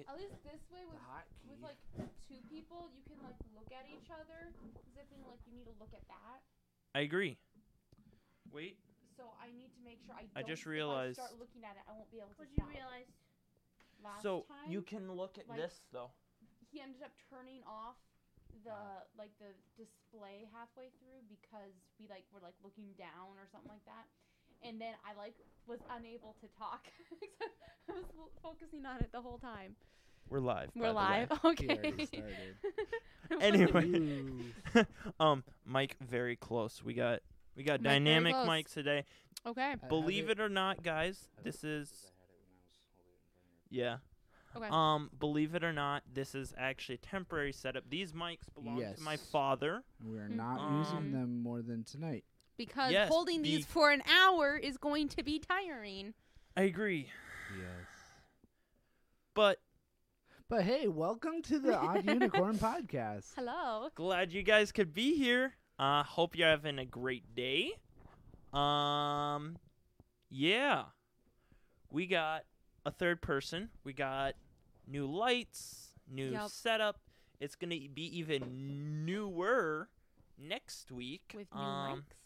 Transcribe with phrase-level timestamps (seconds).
[0.00, 0.96] It, At least this way with
[1.44, 1.76] with like
[2.24, 4.48] two people, you can like look at each other.
[4.80, 6.40] As if in like you need to look at that.
[6.96, 7.36] I agree.
[8.48, 8.80] Wait.
[9.20, 10.24] So I need to make sure I.
[10.32, 12.40] I Don't, just if realized- I start looking at it, I won't be able to.
[12.40, 13.12] What'd you realize?
[14.00, 16.08] Last so time, you can look at like- this though.
[16.72, 18.00] he ended up turning off
[18.64, 19.04] the Uh.
[19.20, 23.84] like the display halfway through because we like were like looking down or something like
[23.84, 24.08] that
[24.66, 25.34] and then i like
[25.66, 26.86] was unable to talk
[27.22, 27.50] except
[27.88, 29.74] i was l- focusing on it the whole time
[30.28, 30.70] We're live.
[30.74, 31.26] we're by the way.
[31.30, 32.08] live okay already.
[33.40, 34.32] Anyway.
[35.20, 36.82] Um, Mike, very close.
[36.82, 37.20] We got
[37.56, 38.48] we got Mike, very dynamic close.
[38.48, 39.04] mics today.
[39.46, 42.10] okay I- I Believe did- it or not, guys, this is
[43.70, 43.98] yeah.
[44.56, 47.84] okay Um, believe it or not, this is actually a temporary setup.
[47.88, 49.84] These mics belong to my father.
[50.04, 50.34] We are Mm.
[50.36, 52.24] not Um, using them more than tonight.
[52.60, 56.12] Because yes, holding these for an hour is going to be tiring
[56.54, 57.08] I agree,
[57.56, 57.86] Yes.
[59.34, 59.58] but
[60.46, 63.32] But hey, welcome to the Odd Unicorn podcast.
[63.34, 65.54] hello glad you guys could be here.
[65.78, 67.72] Uh, hope you're having a great day.
[68.52, 69.56] Um,
[70.28, 70.82] yeah,
[71.90, 72.42] we got
[72.84, 73.70] a third person.
[73.84, 74.34] We got
[74.86, 76.50] new lights, new Yup.
[76.50, 77.00] setup.
[77.40, 79.88] It's gonna be even newer
[80.36, 81.32] next week.
[81.34, 82.19] with new um, mics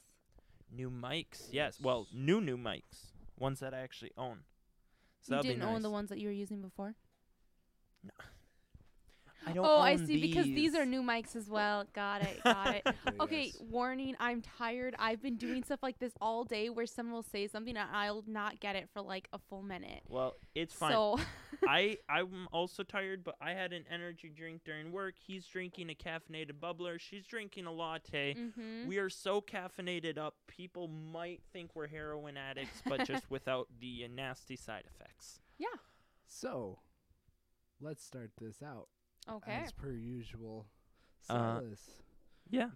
[0.75, 1.79] New mics, yes.
[1.81, 4.41] Well, new new mics, ones that I actually own.
[5.23, 5.75] So you didn't be nice.
[5.75, 6.95] own the ones that you were using before
[9.47, 12.41] I don't oh i own see because these are new mics as well got it
[12.45, 12.87] got it
[13.21, 13.63] Okay, yes.
[13.71, 14.95] warning, I'm tired.
[14.99, 18.25] I've been doing stuff like this all day where someone will say something and I'll
[18.27, 20.03] not get it for like a full minute.
[20.09, 20.93] Well, it's fine.
[20.93, 21.19] So
[21.69, 25.15] I I'm also tired, but I had an energy drink during work.
[25.25, 26.99] He's drinking a caffeinated bubbler.
[26.99, 28.35] She's drinking a latte.
[28.35, 28.87] mhm.
[28.87, 30.35] We are so caffeinated up.
[30.49, 35.41] People might think we're heroin addicts, but just without the uh, nasty side effects.
[35.59, 35.69] Yeah.
[36.27, 36.81] So,
[37.81, 38.89] let's start this out.
[39.31, 39.53] Okay.
[39.65, 40.67] As per usual.
[41.29, 41.81] Uh, Silas.
[42.51, 42.69] Yeah.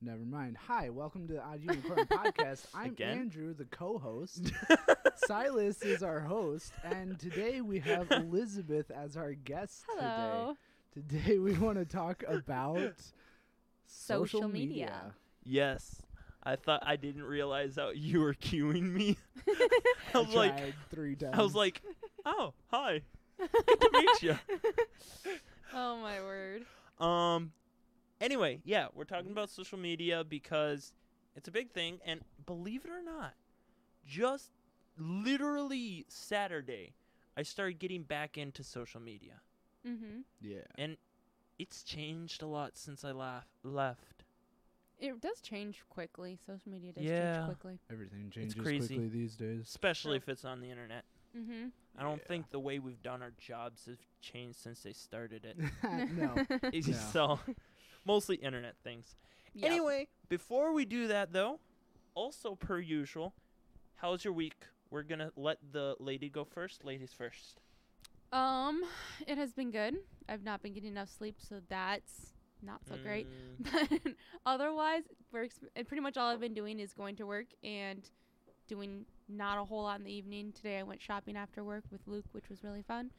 [0.00, 0.56] Never mind.
[0.68, 2.66] Hi, welcome to the Odd Unicorn podcast.
[2.74, 3.18] I'm Again?
[3.18, 4.52] Andrew, the co-host.
[5.26, 10.56] Silas is our host, and today we have Elisabeth as our guest Hello.
[10.92, 11.18] today.
[11.24, 12.94] Today we want to talk about
[13.86, 14.68] social, Social media.
[14.68, 15.14] media.
[15.42, 16.00] Yes.
[16.44, 19.16] I thought I didn't realize that you were cueing me.
[19.48, 19.68] I
[20.14, 21.34] I was like, tried three times.
[21.36, 21.80] I was like,
[22.26, 23.00] oh, hi.
[23.38, 24.38] Good to meet you.
[25.74, 26.64] Oh my word.
[26.98, 27.52] Um.
[28.20, 30.92] Anyway, yeah, we're talking about social media because
[31.36, 33.34] it's a big thing, and believe it or not,
[34.06, 34.50] just
[34.96, 36.94] literally Saturday,
[37.36, 39.40] I started getting back into social media,
[39.84, 40.22] Mhm.
[40.40, 40.62] yeah.
[40.76, 40.96] and
[41.58, 44.24] it's changed a lot since I laugh- left.
[44.98, 46.38] It does change quickly.
[46.46, 47.34] Social media does Yeah.
[47.38, 47.80] change quickly.
[47.90, 48.94] Everything changes crazy.
[48.94, 49.62] quickly these days.
[49.62, 50.22] Especially True.
[50.24, 51.04] if it's on the internet.
[51.36, 51.72] Mhm.
[51.96, 52.28] I don't Yeah.
[52.28, 55.56] think the way we've done our jobs has changed since they started it.
[56.12, 56.34] no.
[56.72, 56.94] It's No.
[57.12, 57.40] so,
[58.04, 59.16] mostly internet things.
[59.54, 59.70] Yep.
[59.70, 61.60] Anyway, before we do that though,
[62.14, 63.34] also per usual,
[63.96, 64.56] how's your week?
[64.90, 66.84] We're gonna let the lady go first.
[66.84, 67.60] Ladies first.
[68.32, 68.82] Um,
[69.26, 69.96] it has been good.
[70.28, 73.26] I've not been getting enough sleep, so that's not so great.
[73.62, 74.14] Mm, But
[74.46, 75.60] otherwise, works.
[75.76, 78.08] And pretty much all I've been doing is going to work and
[78.66, 80.52] doing not a whole lot in the evening.
[80.52, 83.10] Today I went shopping after work with Luke, which was really fun.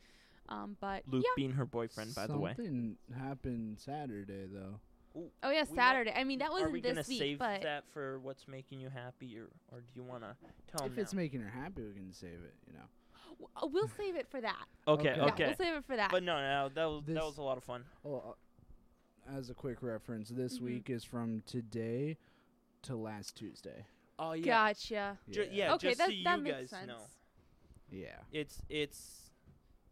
[0.48, 1.32] Um, but Luke yeah.
[1.36, 2.54] being her boyfriend, by the way.
[2.56, 4.80] Something happened Saturday though.
[5.16, 6.14] Oh yeah, we might- Saturday.
[6.16, 6.74] I mean that wasn't this week.
[6.74, 9.48] Are we wasn't gonna this week, save but that for what's making you happy, or
[9.72, 10.36] or do you wanna
[10.68, 12.54] tell if them it's making her happy, we can save it.
[12.68, 12.86] You know.
[13.32, 14.66] w- uh, we'll save it for that.
[14.88, 15.16] Okay, Okay.
[15.18, 15.46] Yeah, okay.
[15.48, 16.12] we'll save it for that.
[16.12, 17.84] But no, no, that was that was a lot of fun.
[18.04, 18.38] Well,
[19.28, 20.64] uh, as a quick reference, this Mhm.
[20.64, 22.18] week is from today
[22.84, 23.86] to last Tuesday.
[24.18, 24.46] Oh yeah.
[24.46, 25.18] Gotcha.
[25.30, 26.88] Ju- yeah, okay, just that so you that makes guys sense.
[26.88, 27.02] know.
[27.92, 28.18] Yeah.
[28.32, 29.32] It's it's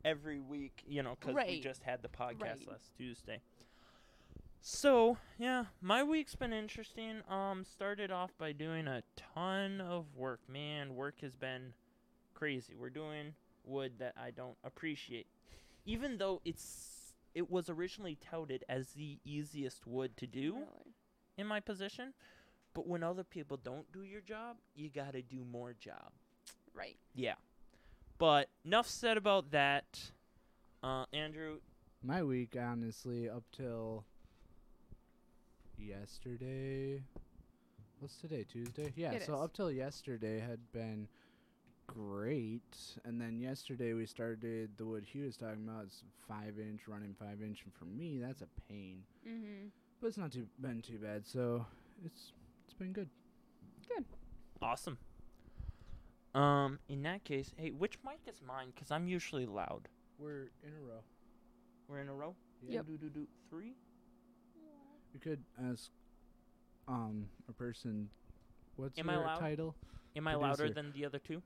[0.06, 1.62] every week, you know, 'cause we Right.
[1.64, 2.68] just had the podcast Right.
[2.68, 3.42] last Tuesday.
[4.62, 7.22] So yeah, my week's been interesting.
[7.30, 10.40] Um, started off by doing a ton of work.
[10.48, 11.74] Man, work has been
[12.34, 12.74] crazy.
[12.76, 13.36] We're doing
[13.66, 15.28] wood that I don't appreciate,
[15.86, 20.94] even though it's it was originally touted as the easiest wood to do Really.
[21.36, 22.14] in my position.
[22.74, 26.12] But when other people don't do your job, you gotta do more job.
[26.74, 26.98] Right.
[27.14, 27.36] Yeah.
[28.18, 30.12] But enough said about that.
[30.82, 31.60] Uh, Andrew,
[32.04, 34.06] My week, honestly, up till
[35.78, 37.04] yesterday.
[38.00, 38.44] What's today?
[38.44, 38.92] Tuesday?
[38.96, 39.12] Yeah.
[39.12, 39.42] It so is.
[39.42, 41.08] up till yesterday had been
[41.88, 45.86] great, and then yesterday we started the wood he was talking about.
[45.86, 49.04] It's five inch, running five inch, and for me that's a pain.
[49.28, 49.68] Mm-hmm.
[50.02, 51.26] But it's not too been too bad.
[51.26, 51.66] So
[52.06, 52.34] it's
[52.74, 53.10] it's been good.
[53.88, 54.06] Good.
[54.62, 54.98] Awesome.
[56.34, 58.74] Um, in that case, hey, which mic is mine?
[58.78, 59.88] Cause I'm usually loud.
[60.18, 61.02] We're in a row.
[61.88, 62.36] We're in a row.
[62.68, 62.76] Yeah.
[62.78, 62.86] Yep.
[62.88, 63.74] Do do do three.
[65.14, 65.92] We could ask
[66.88, 68.10] um a person
[68.78, 69.76] what's Am I your title?
[70.16, 70.74] Am I louder Producer.
[70.74, 71.44] than the other two?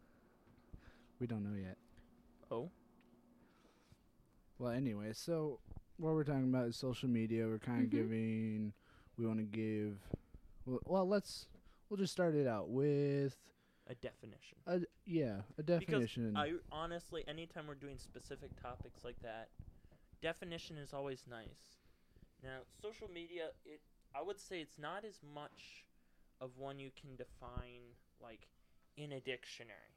[1.20, 1.78] We don't know yet.
[2.50, 2.70] Oh.
[4.60, 5.60] Well, anyway, so
[5.98, 7.46] what we're talking about is social media.
[7.46, 7.92] We're kind of Mhm.
[7.92, 8.74] giving.
[9.18, 10.00] We want to give.
[10.68, 11.48] Well, well, let's.
[11.90, 13.38] We'll just start it out with
[13.88, 14.58] A definition.
[14.68, 16.34] a yeah a definition.
[16.34, 19.48] Because I honestly, anytime we're doing specific topics like that,
[20.22, 21.80] definition is always nice.
[22.44, 23.80] Now, social media, it
[24.14, 25.86] I would say it's not as much
[26.42, 28.48] of one you can define like
[28.98, 29.96] in a dictionary.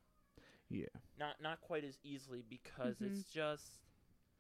[0.68, 0.86] yeah.
[1.18, 3.10] Not not quite as easily because Mhm.
[3.10, 3.80] it's just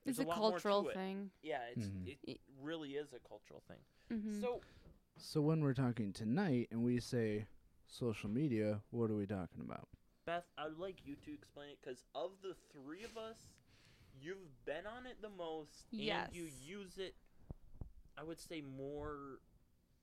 [0.06, 0.94] It's there's a lot more to cultural it.
[0.94, 1.30] thing.
[1.42, 2.06] Yeah, it's Mhm.
[2.06, 3.80] it It- really is a cultural thing.
[4.12, 4.40] Mm-hmm.
[4.40, 4.60] So
[5.22, 7.46] So when we're talking tonight and we say
[7.86, 9.86] social media, what are we talking about?
[10.24, 13.36] Beth, I'd like you to explain it because of the three of us,
[14.20, 17.14] you've been on it the most, and you use it.
[18.18, 19.40] I would say more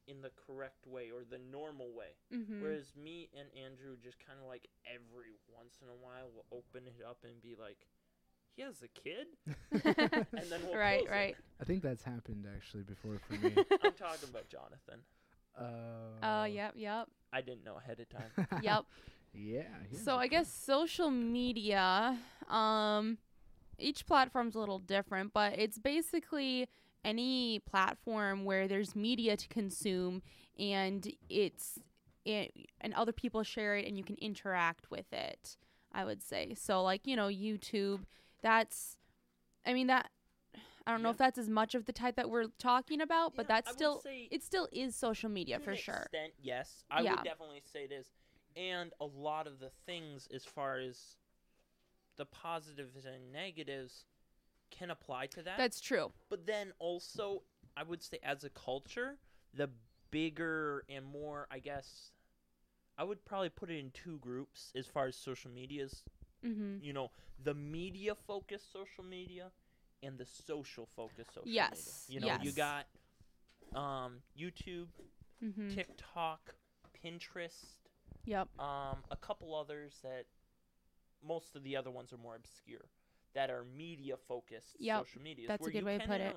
[0.07, 2.15] in the correct way or the normal way.
[2.33, 2.61] mm-hmm.
[2.61, 6.87] Whereas me and Andrew just kind of like every once in a while will open
[6.87, 7.77] it up and be like,
[8.57, 9.27] "He has a kid,"
[9.71, 11.11] and then we'll right, close it.
[11.11, 11.35] right.
[11.61, 13.53] I think that's happened actually before for me.
[13.83, 14.99] I'm talking about Jonathan.
[15.57, 15.63] uh,
[16.23, 18.47] Oh, yep, yep, I didn't know ahead of time.
[18.63, 18.85] yep.
[19.33, 19.63] yeah.
[20.03, 22.17] So I guess social media,
[22.49, 23.19] um,
[23.77, 26.67] each platform's a little different, but it's basically
[27.05, 30.23] any platform where there's media to consume
[30.59, 31.77] and it's
[32.25, 32.51] it,
[32.81, 35.57] and other people share it and you can interact with it.
[35.93, 36.81] I would say so.
[36.83, 38.01] Like you know, YouTube.
[38.41, 38.97] That's,
[39.65, 40.09] I mean that.
[40.85, 43.43] I don't know if that's as much of the type that we're talking about, but
[43.43, 45.95] Yeah, that's I still say it still is social media to for an sure.
[45.95, 47.11] Extent, yes, I Yeah.
[47.15, 48.09] would definitely say it is,
[48.55, 51.17] and a lot of the things as far as
[52.15, 54.05] the positives and negatives
[54.71, 55.57] can apply to that.
[55.57, 56.13] That's true.
[56.29, 57.43] but then also,
[57.75, 59.17] I would say as a culture,
[59.53, 59.69] the
[60.09, 62.11] bigger and more, I guess,
[62.97, 66.03] I would probably put it in two groups as far as social media's.
[66.45, 66.83] Mm-hmm.
[66.83, 67.11] You know,
[67.43, 69.51] the media focused social media
[70.03, 72.21] and the social focused social Yes, media.
[72.33, 72.85] You know, you got
[73.75, 74.87] um, YouTube,
[75.43, 75.69] Mm-hmm.
[75.75, 76.55] TikTok,
[77.05, 77.75] Pinterest,
[78.25, 78.47] Yep.
[78.59, 80.25] um, a couple others that
[81.25, 82.85] most of the other ones are more obscure
[83.35, 85.47] that are media focused Yep, social media.
[85.47, 86.35] that's a good you way to can put it.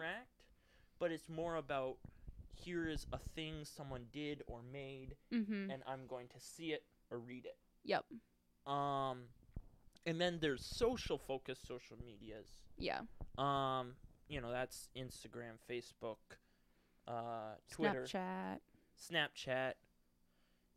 [0.99, 1.97] but it's more about
[2.55, 5.71] here is a thing someone did or made, Mm-hmm.
[5.71, 7.57] and I'm going to see it or read it.
[7.85, 8.05] Yep.
[8.71, 9.21] Um,
[10.07, 12.49] and then there's social focused social medias.
[12.79, 13.01] Yeah.
[13.39, 13.95] Um,
[14.29, 16.17] you know that's Instagram, Facebook,
[17.07, 18.05] uh, Twitter.
[18.05, 18.59] Snapchat.
[18.99, 19.73] Snapchat,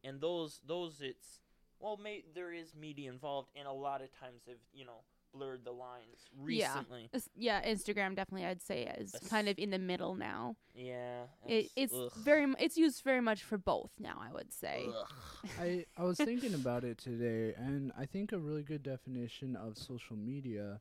[0.03, 1.39] and those those it's
[1.79, 5.03] well, may, there is media involved, and a lot of times they've you know
[5.33, 6.73] blurred the lines Yeah.
[6.75, 7.09] recently.
[7.11, 10.55] Is- Yeah, Instagram definitely I'd say is That's- kind of in the middle now.
[10.75, 14.87] Yeah, It, it's ugh, very it's used very much for both now, I would say.
[15.59, 19.77] I, I was thinking about it today, and I think a really good definition of
[19.77, 20.79] social media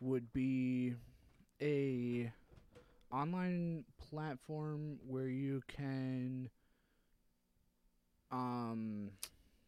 [0.00, 0.94] would be
[1.62, 2.32] a
[3.12, 6.50] online platform where you can
[8.32, 9.10] um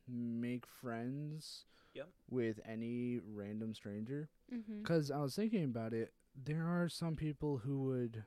[0.06, 1.64] make friends
[1.98, 2.08] Yep.
[2.30, 4.28] with any random stranger.
[4.54, 4.82] Mm-hmm.
[4.82, 6.12] Because I was thinking about it,
[6.44, 8.24] there are some people who would,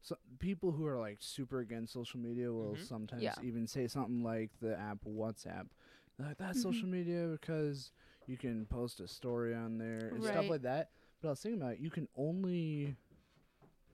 [0.00, 2.86] so people who are like super against social media will Mhm.
[2.86, 3.34] sometimes Yeah.
[3.42, 5.68] even say something like the app WhatsApp.
[6.16, 6.62] They're like that's Mhm.
[6.62, 7.92] social media because
[8.26, 10.90] you can post a story on there and stuff like that.
[11.20, 12.96] But I was thinking about it, you can only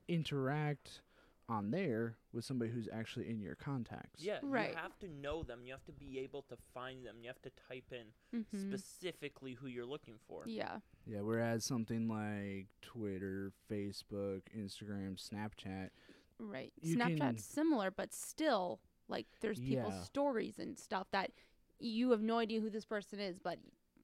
[0.09, 1.00] interact
[1.49, 4.23] on there with somebody who's actually in your contacts.
[4.23, 4.71] Yeah, Right.
[4.71, 5.61] you have to know them.
[5.65, 7.17] You have to be able to find them.
[7.21, 8.07] You have to type in
[8.41, 8.69] Mm-hmm.
[8.71, 10.45] specifically who you're looking for.
[10.47, 10.79] Yeah.
[11.07, 11.21] Yeah.
[11.21, 15.91] Whereas something like Twitter, Facebook, Instagram, Snapchat,
[16.39, 16.73] Right.
[16.81, 20.03] You can- Snapchat's similar, but still, like, there's people's Yeah.
[20.03, 21.31] stories and stuff that
[21.79, 23.59] you have no idea who this person is, but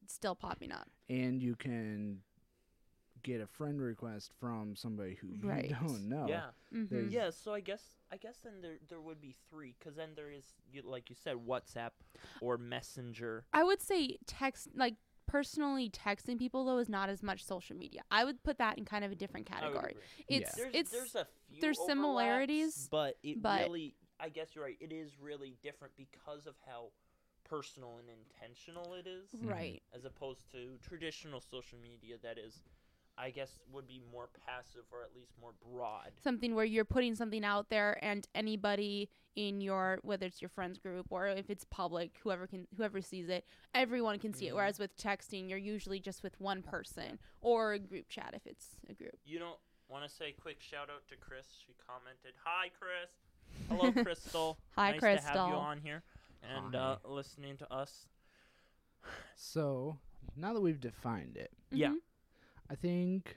[0.06, 0.88] still popping up.
[1.10, 2.22] and you can
[3.22, 5.70] get a friend request from somebody who Right.
[5.70, 6.26] you don't know.
[6.28, 7.08] Yeah, Mm-hmm.
[7.10, 7.30] Yeah.
[7.30, 7.82] So I guess
[8.12, 11.16] I guess then there there would be three, because then there is you, like you
[11.16, 11.90] said WhatsApp
[12.40, 13.44] or Messenger.
[13.52, 14.94] I would say text, like,
[15.26, 18.00] personally texting people, though, is not as much social media.
[18.10, 19.90] I would put that in kind of a different I would category.
[19.92, 20.36] agree.
[20.38, 24.64] It's, There's, it's, there's a few there's similarities, but it but- really I guess you're
[24.64, 24.76] right.
[24.80, 26.90] It is really different because of how
[27.44, 29.80] personal and intentional it is, right.
[29.94, 32.62] as opposed to traditional social media that is
[33.20, 36.12] I guess would be more passive or at least more broad.
[36.22, 40.78] something where you're putting something out there and anybody in your whether it's your friends
[40.78, 43.44] group or if it's public whoever can whoever sees it
[43.74, 44.56] everyone can see it Mhm.
[44.56, 48.76] whereas with texting you're usually just with one person or a group chat if it's
[48.88, 49.58] a group You don't
[49.88, 51.46] want to say quick shout out to Chris.
[51.66, 53.10] She commented, "Hi, Chris.
[53.68, 54.58] Hello, Crystal.
[54.76, 55.40] Hi, nice to have you Crystal.
[55.58, 56.02] on here
[56.42, 58.06] and uh, listening to us."
[59.34, 59.98] So
[60.36, 61.94] now that we've defined it, Yeah.
[62.70, 63.36] I think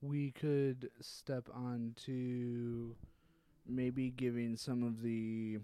[0.00, 2.96] we could step on to
[3.66, 5.58] maybe giving some of the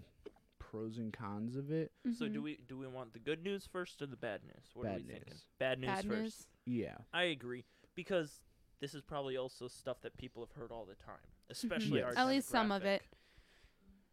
[0.59, 1.91] pros and cons of it.
[2.17, 2.43] So do Mhm.
[2.43, 4.69] we do we want the good news first or the bad news?
[4.73, 5.33] What are Bad we thinking?
[5.33, 5.45] news.
[5.57, 6.19] Bad news bad first.
[6.19, 6.97] news Yeah.
[7.11, 8.41] I agree because
[8.79, 12.03] this is probably also stuff that people have heard all the time, especially Yes.
[12.05, 12.19] our Mm-hmm.
[12.19, 13.01] At least some of it.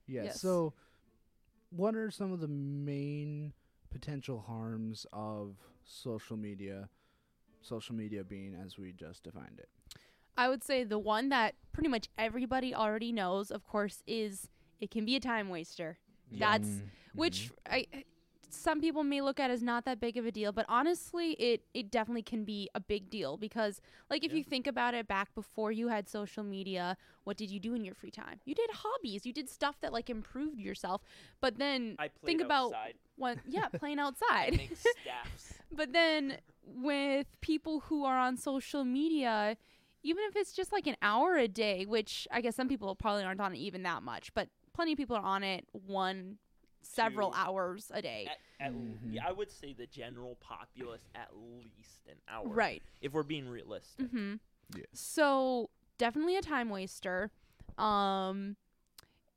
[0.07, 0.25] Yeah.
[0.25, 0.41] Yes.
[0.41, 0.73] So,
[1.71, 3.53] what are some of the main
[3.91, 6.89] potential harms of social media?
[7.67, 9.69] Social media being as we just defined it.
[10.37, 14.49] I would say the one that pretty much everybody already knows, of course, is
[14.81, 15.99] it can be a time waster.
[16.33, 17.87] That's Mm, which I
[18.51, 21.63] some people may look at as not that big of a deal, but honestly, it
[21.75, 23.81] it definitely can be a big deal because
[24.11, 24.39] like if Yeah.
[24.39, 27.85] you think about it back before you had social media, what did you do in
[27.85, 28.41] your free time?
[28.45, 31.03] You did hobbies, you did stuff that like improved yourself.
[31.41, 32.95] But then I played think about outside.
[33.17, 34.57] one yeah, playing I outside.
[34.57, 35.55] make staffs.
[35.73, 39.57] But then with people who are on social media,
[40.03, 43.23] even if it's just like an hour a day, which I guess some people probably
[43.25, 46.39] aren't on it even that much, but plenty of people are on it one
[46.83, 47.37] several Two.
[47.39, 48.29] hours a day.
[48.61, 49.15] At, at l- Mhm.
[49.15, 52.47] yeah, I would say the general populace at least an hour.
[52.49, 52.83] Right.
[53.01, 54.07] If we're being realistic.
[54.07, 54.35] Mm-hmm.
[54.77, 54.85] Yeah.
[54.93, 57.31] So definitely a time waster.
[57.79, 58.57] Um,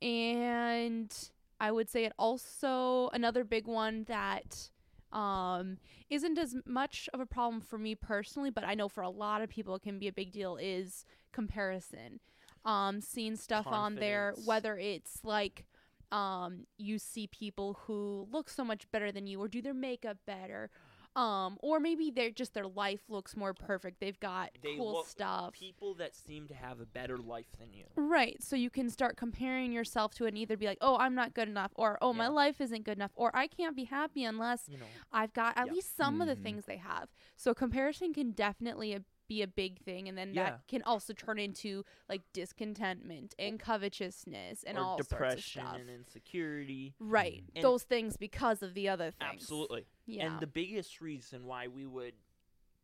[0.01, 1.13] and
[1.59, 4.69] I would say it also another big one that
[5.11, 5.77] um
[6.09, 9.41] isn't as much of a problem for me personally, but I know for a lot
[9.41, 12.19] of people it can be a big deal is comparison.
[12.65, 15.65] Um, seeing stuff on there, whether it's like
[16.11, 20.17] um you see people who look so much better than you or do their makeup
[20.25, 20.69] better
[21.15, 25.07] um or maybe they're just their life looks more perfect they've got They cool look-
[25.07, 27.85] stuff People that seem to have a better life than you.
[27.95, 31.15] right so you can start comparing yourself to it and either be like oh i'm
[31.15, 34.23] not good enough or oh my life isn't good enough or i can't be happy
[34.23, 34.85] unless You know.
[35.11, 35.73] i've got at Yeah.
[35.73, 36.43] least some of the Mhm.
[36.43, 40.43] things they have so comparison can definitely a, be a big thing and then Yeah.
[40.49, 45.51] that can also turn into like discontentment and covetousness and or all depression sorts of
[45.63, 46.95] stuff and insecurity.
[46.99, 49.85] right And- those things because of the other things Absolutely.
[50.07, 52.15] yeah And the biggest reason why we would,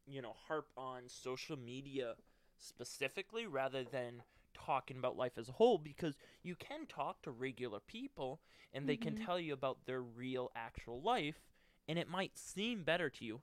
[0.07, 2.15] you know, harp on social media
[2.59, 4.23] specifically rather than
[4.53, 8.39] talking about life as a whole because you can talk to regular people
[8.71, 9.25] and they can Mhm.
[9.25, 11.49] tell you about their real actual life
[11.87, 13.41] and it might seem better to you.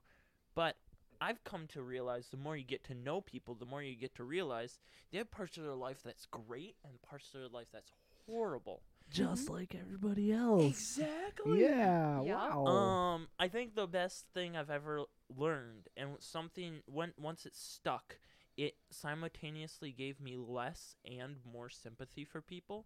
[0.55, 0.77] But
[1.23, 4.13] I've come to realize the more you get to know people, the more you get
[4.15, 4.77] to realize
[5.09, 7.93] they have parts of their life that's great and parts of their life that's
[8.25, 8.81] horrible.
[9.09, 10.63] Just like everybody else.
[10.65, 11.61] Exactly.
[11.61, 12.21] Yeah.
[12.23, 12.35] Yeah.
[12.35, 12.65] Wow.
[12.65, 18.17] Um, I think the best thing I've ever learned, and something when once it stuck,
[18.57, 22.85] it simultaneously gave me less and more sympathy for people,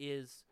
[0.00, 0.42] is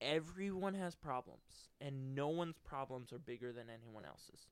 [0.00, 4.46] everyone has problems, and no one's problems are bigger than anyone else's.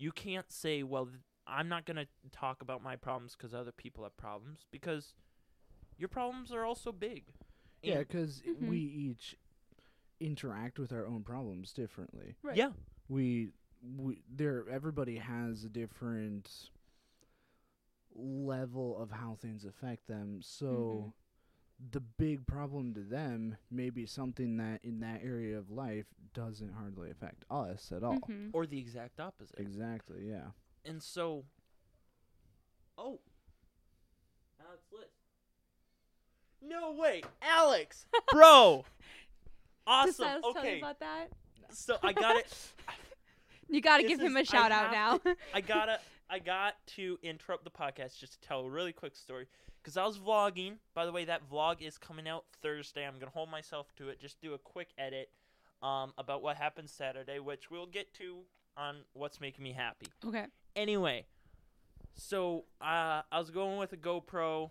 [0.00, 4.02] You can't say, well, th- I'm not gonna talk about my problems because other people
[4.04, 5.14] have problems, because
[5.98, 7.24] your problems are also big.
[7.82, 8.68] yeah, And- because Mhm.
[8.68, 9.36] we each
[10.20, 12.36] interact with our own problems differently.
[12.42, 12.56] Right.
[12.56, 12.72] yeah,
[13.08, 13.52] we
[13.82, 16.70] we there everybody has a different
[18.14, 21.14] level of how things affect them so
[21.92, 26.72] the big problem to them may be something that in that area of life doesn't
[26.72, 28.50] hardly affect us at all Mhm.
[28.52, 29.58] or the exact opposite.
[29.58, 30.50] exactly yeah
[30.84, 31.44] And so,
[32.98, 33.20] oh,
[34.60, 35.08] Alex Liz.
[36.62, 38.84] No way, Alex, bro,
[39.86, 40.08] awesome.
[40.10, 41.28] Just I was telling Okay, about that.
[41.70, 42.72] so I got it.
[43.72, 45.34] You got to This give him is- a I shout out have now.
[45.54, 49.46] I gotta, I got to interrupt the podcast just to tell a really quick story
[49.82, 50.76] because I was vlogging.
[50.94, 53.06] By the way, that vlog is coming out Thursday.
[53.06, 54.20] I'm gonna hold myself to it.
[54.20, 55.30] Just do a quick edit,
[55.82, 58.40] um, about what happened Saturday, which we'll get to
[58.76, 60.06] on what's making me happy.
[60.24, 60.46] okay.
[60.76, 61.26] Anyway,
[62.14, 64.70] so uh, I was going with a GoPro,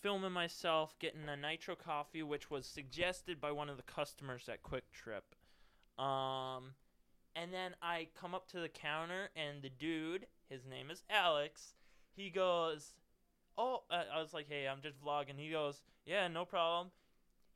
[0.00, 4.62] filming myself, getting a nitro coffee, which was suggested by one of the customers at
[4.62, 6.02] QuikTrip.
[6.02, 6.74] Um,
[7.34, 11.74] and then I come up to the counter, and the dude, his name is Alex,
[12.14, 12.94] he goes,
[13.58, 16.90] "Oh," uh, I was like, "Hey, I'm just vlogging." He goes, "Yeah, no problem."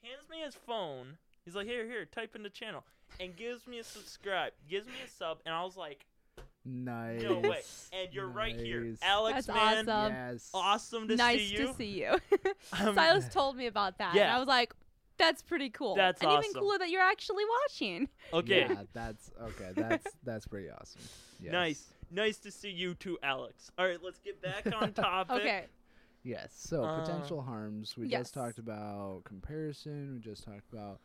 [0.03, 1.19] Hands me his phone.
[1.45, 2.85] He's like, "Here, here, type in the channel,"
[3.21, 6.07] and gives me a subscribe, gives me a sub, and I was like,
[6.69, 7.23] Nice.
[7.23, 7.61] No way.
[7.93, 9.47] And you're right here, Alex.
[9.47, 10.13] That's man, awesome.
[10.13, 10.51] yes.
[10.53, 11.59] awesome to nice see you.
[11.59, 12.19] Nice to see you.
[12.73, 14.09] Um, Silas told me about that.
[14.11, 14.35] and yeah.
[14.35, 14.75] I was like,
[15.17, 15.95] that's pretty cool.
[15.95, 18.09] That's and even cooler that you're actually watching.
[18.33, 19.71] Okay, Yeah, that's okay.
[19.75, 21.03] That's that's pretty awesome.
[21.39, 21.53] Yes.
[21.53, 23.71] nice, nice to see you too, Alex.
[23.77, 25.37] All right, let's get back on topic.
[25.37, 25.65] Okay.
[26.27, 26.53] Yes.
[26.59, 27.97] So Uh, potential harms.
[27.97, 28.23] We yes.
[28.23, 30.15] just talked about comparison.
[30.15, 31.01] We just talked about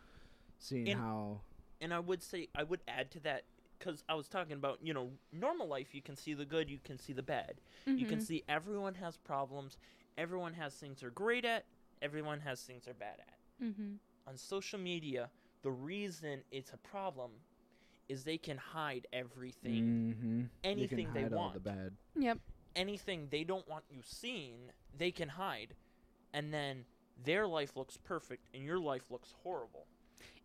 [0.57, 1.41] seeing And- how.
[1.79, 3.45] And I would say I would add to that
[3.77, 5.93] because I was talking about you know normal life.
[5.93, 7.61] You can see the good, you can see the bad.
[7.85, 8.23] You can Mhm.
[8.23, 9.77] see everyone has problems.
[10.17, 11.65] Everyone has things they're great at.
[12.01, 13.37] Everyone has things they're bad at.
[13.61, 13.99] Mhm.
[14.27, 15.29] On social media,
[15.61, 17.31] the reason it's a problem
[18.09, 20.43] is they can hide everything, Mm-hmm.
[20.63, 21.53] anything you can they hide all want.
[21.53, 21.95] the bad.
[22.15, 22.39] Yep.
[22.75, 25.73] Anything they don't want you seeing, they can hide,
[26.33, 26.85] and then
[27.23, 29.85] their life looks perfect and your life looks horrible.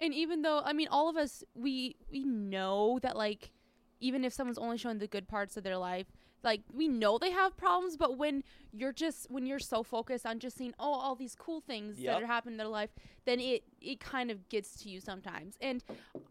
[0.00, 3.52] And even though I mean all of us we we know that like
[4.00, 6.06] even if someone's only showing the good parts of their life,
[6.42, 8.42] like we know they have problems, but when
[8.72, 12.14] you're just when you're so focused on just seeing oh all these cool things Yep.
[12.14, 12.90] that are happening in their life,
[13.26, 15.56] then it it kind of gets to you sometimes.
[15.60, 15.84] And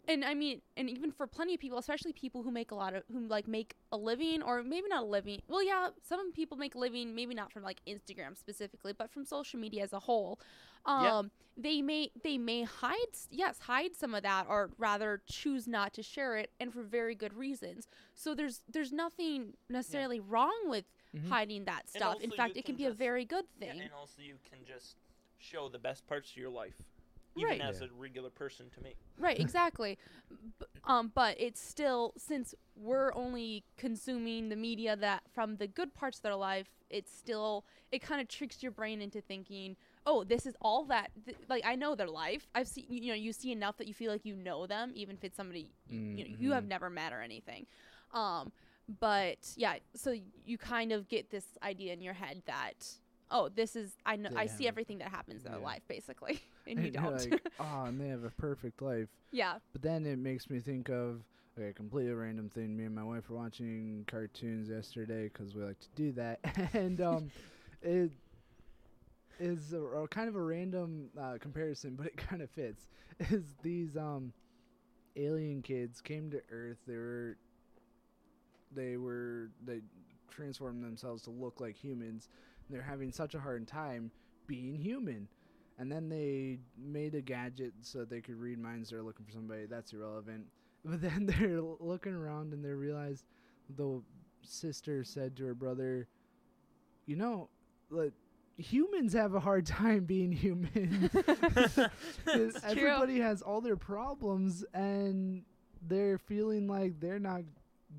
[0.07, 2.95] and I mean and even for plenty of people, especially people who make a lot
[2.95, 5.41] of who like make a living or maybe not a living.
[5.49, 9.25] Well, yeah, some people make a living maybe not from like Instagram specifically, but from
[9.25, 10.39] social media as a whole.
[10.85, 11.31] Um Yep.
[11.57, 16.03] they may they may hide yes hide some of that or rather choose not to
[16.03, 20.85] share it and for very good reasons so there's there's nothing necessarily wrong with
[21.15, 21.29] Mhm.
[21.29, 21.97] hiding that Mm-hmm.
[21.97, 24.37] Stuff in fact it can can be a very good Yeah, thing and also you
[24.49, 24.97] can just
[25.37, 26.81] show the best parts of your life,
[27.35, 27.61] even Right.
[27.61, 27.87] as Yeah.
[27.87, 28.95] a regular person to me.
[29.17, 29.97] right exactly
[30.59, 35.93] B- um but it's still since we're only consuming the media that from the good
[35.93, 39.75] parts of their life it's still it kind of tricks your brain into thinking
[40.05, 43.13] oh this is all that th- like i know their life i've seen you know
[43.13, 46.01] you see enough that you feel like you know them even if it's somebody you,
[46.11, 46.67] you know you have Mhm.
[46.67, 47.65] never met or anything
[48.13, 48.51] um
[48.99, 50.13] but yeah so
[50.45, 52.85] you kind of get this idea in your head that
[53.31, 56.83] oh this is i know i see everything that happens in their life basically and
[56.83, 59.07] you you're don't like, oh, and they have a perfect life.
[59.31, 61.21] yeah But then it makes me think of
[61.57, 62.75] okay, a completely random thing.
[62.75, 66.39] Me and my wife were watching cartoons yesterday 'cause we like to do that,
[66.73, 67.31] and um,
[67.81, 68.11] it
[69.39, 72.87] is a, a kind of a random uh, comparison, but it kind of fits.
[73.19, 74.33] Is these um
[75.15, 76.77] alien kids came to Earth?
[76.87, 77.37] They were
[78.71, 79.81] they were they
[80.29, 82.29] transformed themselves to look like humans.
[82.69, 84.11] They're having such a hard time
[84.47, 85.27] being human.
[85.77, 88.89] And then they made a gadget so they could read minds.
[88.89, 89.65] They're looking for somebody.
[89.65, 90.45] That's irrelevant.
[90.83, 93.23] But then they're looking around and they realize
[93.75, 94.01] the
[94.41, 96.07] sister said to her brother,
[97.07, 97.49] "You know,
[97.89, 98.13] like,
[98.57, 101.09] humans have a hard time being human.
[102.27, 102.71] It's true.
[102.71, 105.43] Everybody has all their problems and
[105.87, 107.41] they're feeling like they're not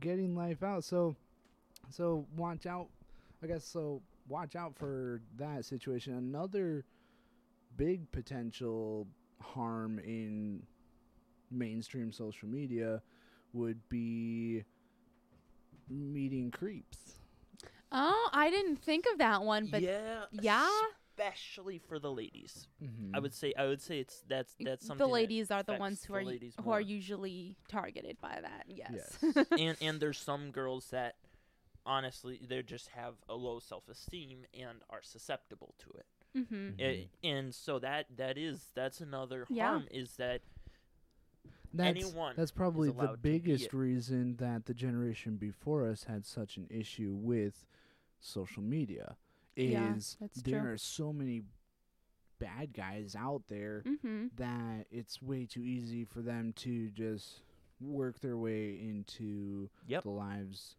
[0.00, 0.84] getting life out.
[0.84, 1.16] So,
[1.90, 2.88] so watch out.
[3.42, 4.02] I guess so.
[4.28, 6.14] Watch out for that situation.
[6.14, 6.84] Another
[7.76, 9.06] big potential
[9.40, 10.62] harm in
[11.50, 13.02] mainstream social media
[13.52, 14.64] would be
[15.88, 17.20] meeting creeps.
[17.92, 20.68] oh i didn't think of that one but yeah, yeah
[21.18, 22.68] especially for the ladies.
[22.82, 23.14] Mm-hmm.
[23.16, 25.74] I would say I would say it's that's that's something the that ladies are the
[25.74, 28.64] ones who the are u- ladies who are usually targeted by that.
[28.68, 29.16] Yes.
[29.22, 29.46] Yes.
[29.58, 31.14] and and there's some girls that
[31.86, 36.06] honestly they just have a low self-esteem and are susceptible to it.
[36.36, 36.80] mm-hmm.
[36.80, 39.68] I- and so that that is that's another Yeah.
[39.68, 40.42] harm is that
[41.72, 46.04] That's, anyone that's probably the allowed to be biggest reason that the generation before us
[46.04, 47.66] had such an issue with
[48.20, 49.16] social media.
[49.56, 50.72] Is Yeah, there true.
[50.72, 51.42] are so many
[52.38, 54.26] bad guys out there Mm-hmm.
[54.36, 57.40] that it's way too easy for them to just
[57.80, 60.02] work their way into Yep.
[60.04, 60.76] the lives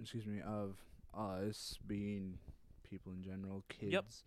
[0.00, 0.76] excuse me of
[1.14, 2.38] us being
[2.82, 4.24] people in general kids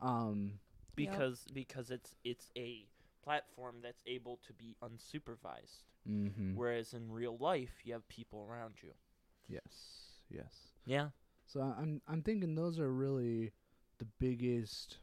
[0.00, 0.52] um
[0.96, 1.10] Yep.
[1.10, 2.86] because because it's it's a
[3.24, 6.54] platform that's able to be unsupervised mhm.
[6.54, 8.90] whereas in real life you have people around you.
[9.48, 11.08] yes yes Yeah.
[11.46, 13.52] so I- i'm i'm thinking those are really
[13.98, 14.98] the biggest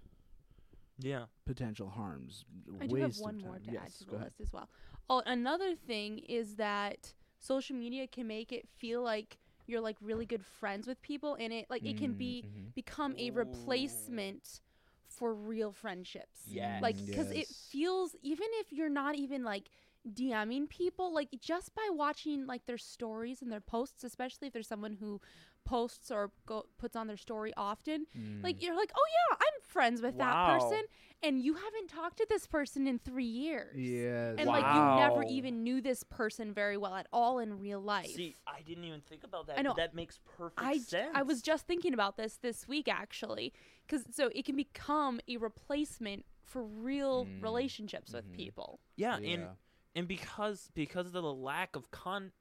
[1.01, 1.25] Yeah.
[1.45, 2.43] potential harms
[2.81, 3.61] I do have waste of one more time.
[3.65, 4.69] to yes add to the ahead list as well.
[5.09, 9.37] Oh, another thing is that social media can make it feel like
[9.69, 12.73] you're like really good friends with people, and it like it can be Mhm.
[12.75, 13.33] become a Ooh.
[13.33, 14.61] replacement
[15.07, 16.41] for real friendships.
[16.45, 16.81] Yes.
[16.81, 19.69] like because it feels even if you're not even like
[20.13, 24.67] DMing people like just by watching like their stories and their posts especially if there's
[24.67, 25.19] someone who
[25.65, 28.05] posts or go, puts on their story often.
[28.17, 28.43] Mm.
[28.43, 30.81] Like you're like, oh yeah, I'm friends with that person,
[31.21, 33.75] and you haven't talked to this person in three years.
[33.77, 34.35] yes.
[34.39, 38.07] And like you never even knew this person very well at all in real life.
[38.07, 39.59] See, I didn't even think about that.
[39.59, 39.73] I know.
[39.77, 41.11] That makes perfect I, j- sense.
[41.13, 43.53] I was just thinking about this this week actually,
[43.85, 47.43] because so it can become a replacement for real Mm.
[47.43, 48.35] relationships with Mhm.
[48.35, 48.79] people.
[48.95, 49.47] yeah, and yeah.
[49.95, 52.31] and because because of the lack of con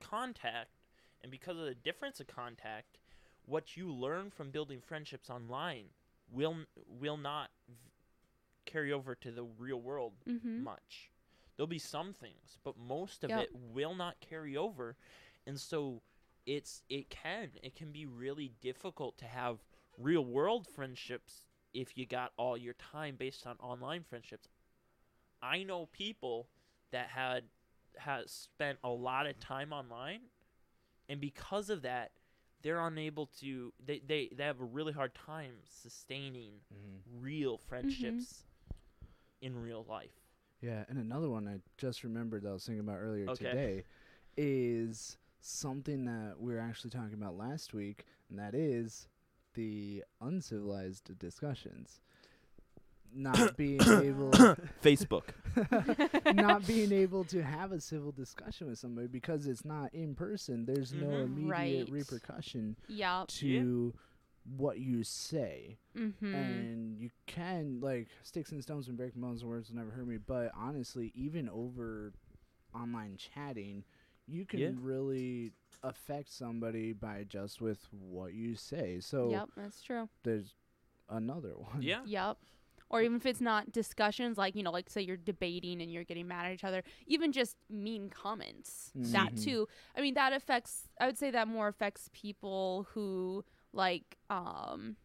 [0.00, 0.68] contact
[1.26, 2.98] and because of the difference of contact,
[3.46, 5.86] what you learn from building friendships online
[6.30, 6.54] will
[7.00, 7.74] will not v-
[8.64, 10.62] carry over to the real world Mm-hmm.
[10.62, 11.10] much.
[11.56, 13.40] There'll be some things, but most of Yep.
[13.40, 14.94] it will not carry over.
[15.48, 16.00] And so
[16.46, 19.58] it's it can it can be really difficult to have
[19.98, 24.48] real world friendships if you got all your time based on online friendships.
[25.42, 26.46] I know people
[26.92, 27.44] that had
[27.96, 30.20] has spent a lot of time online
[31.08, 32.12] and because of that
[32.62, 37.00] they're unable to they, they, they have a really hard time sustaining Mhm.
[37.20, 38.44] real friendships
[39.40, 40.10] in real life.
[40.60, 43.44] Yeah, and another one I just remembered that I was thinking about earlier Okay.
[43.50, 43.84] today
[44.36, 49.06] is something that we were actually talking about last week, and that is
[49.54, 52.00] the uncivilized discussions.
[53.16, 54.30] Not being able
[54.82, 55.24] Facebook.
[56.34, 60.64] not being able to have a civil discussion with somebody because it's not in person.
[60.66, 61.24] There's no Mhm.
[61.24, 61.48] immediate
[61.88, 61.88] Right.
[61.90, 63.24] repercussion Yeah.
[63.28, 63.94] to
[64.56, 65.78] what you say.
[65.96, 66.34] Mm-hmm.
[66.34, 70.06] and you can like sticks and stones and break bones and words will never hurt
[70.06, 72.12] me but honestly even over
[72.74, 73.82] online chatting
[74.26, 74.70] you can Yeah.
[74.78, 75.52] really
[75.82, 80.08] affect somebody by just with what you say so Yep, that's true.
[80.22, 80.52] there's
[81.08, 82.02] another one Yeah.
[82.04, 82.36] Yep.
[82.88, 86.04] Or even if it's not discussions, like, you know, like say you're debating and you're
[86.04, 88.92] getting mad at each other, even just mean comments.
[88.94, 89.44] That Mhm.
[89.44, 89.68] too.
[89.96, 94.96] I mean, that affects, I would say that more affects people who like, um,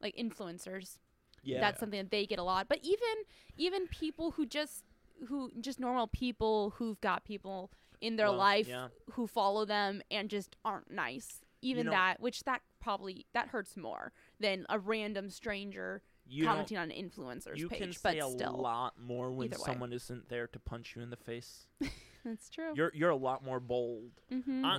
[0.00, 0.96] like influencers.
[1.44, 1.60] Yeah.
[1.60, 2.66] That's something that they get a lot.
[2.68, 3.24] But even,
[3.56, 4.84] even people who just,
[5.28, 7.70] who just normal people who've got people
[8.00, 8.88] in their Well, life yeah.
[9.12, 11.42] who follow them and just aren't nice.
[11.60, 16.52] Even know- that, which that probably that hurts more than a random stranger you don't-
[16.52, 17.78] commenting on an influencer's you page.
[17.80, 19.64] can but say a still, lot more when Either way.
[19.64, 21.66] someone isn't there to punch you in the face.
[22.24, 22.72] that's true.
[22.74, 24.12] You're you're a lot more bold.
[24.32, 24.64] mm-hmm.
[24.64, 24.78] I,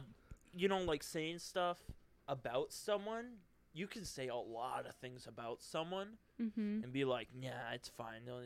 [0.56, 1.78] you know, like saying stuff
[2.28, 3.26] about someone.
[3.76, 6.84] You can say a lot of things about someone mm-hmm.
[6.84, 8.40] and be like, "Yeah, it's fine." No,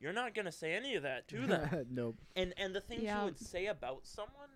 [0.00, 1.86] You're not gonna say any of that to them.
[1.90, 3.20] nope and and the things Yeah.
[3.20, 4.50] you would say about someone,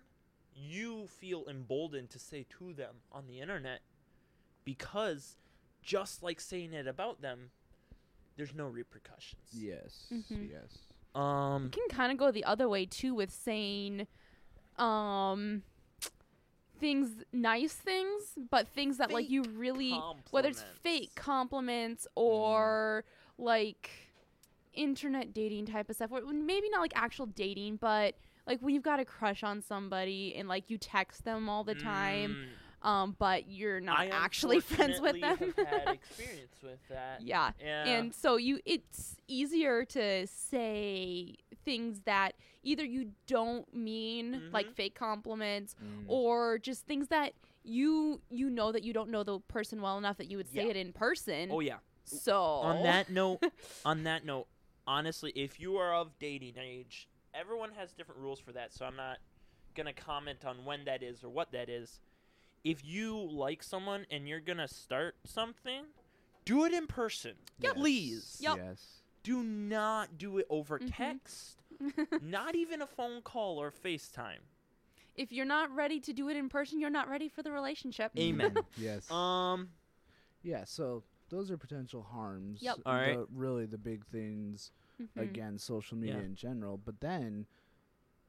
[0.53, 3.81] you feel emboldened to say to them on the internet,
[4.65, 5.37] because
[5.83, 7.51] just like saying it about them,
[8.37, 9.49] there's no repercussions.
[9.53, 10.49] yes Mhm.
[10.49, 10.77] yes
[11.15, 11.65] Um.
[11.65, 14.07] You can kind of go the other way too with saying,
[14.77, 15.61] um,
[16.79, 19.91] things, nice things, but things that like you really,
[20.31, 23.05] whether it's fake compliments or
[23.37, 23.89] like
[24.73, 28.15] internet dating type of stuff, or maybe not like actual dating, but
[28.47, 31.75] like when you've got a crush on somebody and like you text them all the
[31.75, 32.47] time, Mm,
[32.83, 35.37] um, but you're not I actually friends with them.
[35.37, 37.21] have had experience with that.
[37.21, 37.51] yeah.
[37.59, 37.85] Yeah.
[37.87, 44.75] And so you it's easier to say things that either you don't mean like Mhm.
[44.75, 46.05] fake compliments Mm.
[46.07, 50.17] or just things that you you know that you don't know the person well enough
[50.17, 50.71] that you would say Yeah.
[50.71, 51.49] it in person.
[51.51, 51.77] oh yeah.
[52.05, 53.41] So On that note,
[53.85, 54.47] on that note,
[54.85, 58.97] honestly, if you are of dating age, everyone has different rules for that, so I'm
[58.97, 59.19] not
[59.73, 62.01] gonna comment on when that is or what that is.
[62.63, 65.85] If you like someone and you're gonna start something,
[66.45, 67.33] do it in person.
[67.59, 67.73] Yes.
[67.73, 68.37] Please.
[68.41, 68.57] Yep.
[68.57, 68.87] yes
[69.23, 70.93] Do not do it over Mhm.
[70.95, 71.59] text.
[72.21, 74.39] not even a phone call or FaceTime.
[75.15, 78.11] if you're not ready to do it in person, you're not ready for the relationship.
[78.17, 78.55] Amen.
[78.77, 79.69] Yes Um
[80.41, 82.77] yeah so those are potential harms Yep.
[82.85, 83.17] All right.
[83.17, 84.71] the- really the big things
[85.01, 85.21] Mhm.
[85.21, 86.23] against social media Yeah.
[86.25, 87.45] in general, but then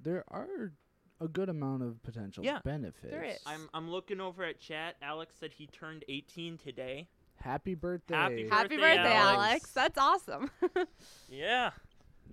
[0.01, 0.73] there are
[1.20, 2.61] a good amount of potential Yeah.
[2.64, 3.14] benefits.
[3.37, 3.42] is.
[3.46, 4.96] I'm I'm looking over at chat.
[5.03, 7.09] Alex said he turned 18 today.
[7.37, 8.14] Happy birthday.
[8.14, 9.38] Happy Happy birthday, birthday, Alex.
[9.48, 9.70] Alex.
[9.72, 10.50] That's awesome.
[11.29, 11.70] Yeah.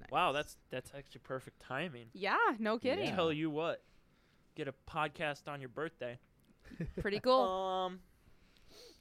[0.09, 2.07] Wow, that's that's actually perfect timing.
[2.13, 3.05] yeah, no kidding.
[3.05, 3.15] Yeah.
[3.15, 3.83] Tell you what,
[4.55, 6.17] get a podcast on your birthday.
[6.99, 7.43] Pretty cool.
[7.91, 7.99] Um,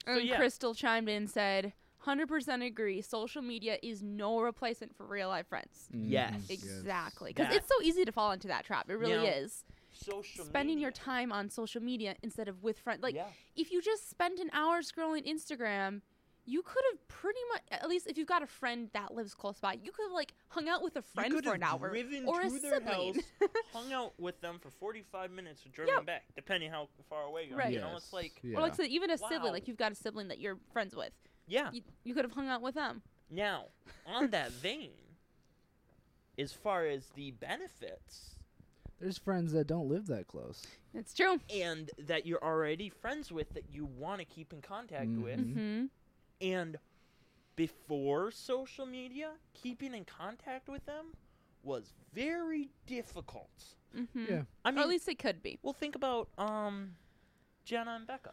[0.06, 1.72] so and yeah, Crystal chimed in and said,
[2.06, 3.00] 100% agree.
[3.02, 5.88] Social media is no replacement for real life friends.
[5.92, 6.34] Yes.
[6.34, 7.32] Mhm, Exactly.
[7.32, 8.88] Because it's so easy to fall into that trap.
[8.88, 9.64] It really Now, is.
[9.92, 13.02] social Spending your time on social media instead of with friends.
[13.02, 13.26] Like, yeah.
[13.56, 16.00] if you just spend an hour scrolling Instagram,
[16.46, 19.60] you could have pretty much at least if you've got a friend that lives close
[19.60, 22.26] by, you could have like hung out with a friend could for an hour driven
[22.26, 23.14] or a to their sibling.
[23.14, 23.24] house,
[23.74, 26.06] hung out with them for 45 minutes, and driven Yep.
[26.06, 27.58] back, depending how far away you are.
[27.58, 27.74] Right.
[27.74, 28.56] You know, it's like, yeah.
[28.56, 29.28] Or like I said, even a Wow.
[29.28, 31.12] sibling, like you've got a sibling that you're friends with.
[31.50, 31.70] Yeah.
[31.72, 33.02] You, you could have hung out with them.
[33.30, 33.66] Now,
[34.06, 34.90] on that vein,
[36.38, 38.36] as far as the benefits,
[39.00, 40.66] there's friends that don't live that close.
[40.94, 41.38] It's true.
[41.54, 45.54] and that you're already friends with, that you want to keep in contact with, Mhm.
[45.56, 45.84] Mm-hmm.
[46.40, 46.76] and
[47.56, 51.06] before social media, keeping in contact with them
[51.62, 53.50] was very difficult.
[53.96, 54.24] Mm-hmm.
[54.28, 54.42] Yeah.
[54.64, 55.58] I or mean, at least it could be.
[55.62, 56.94] well, think about um,
[57.64, 58.32] Jenna and Becca,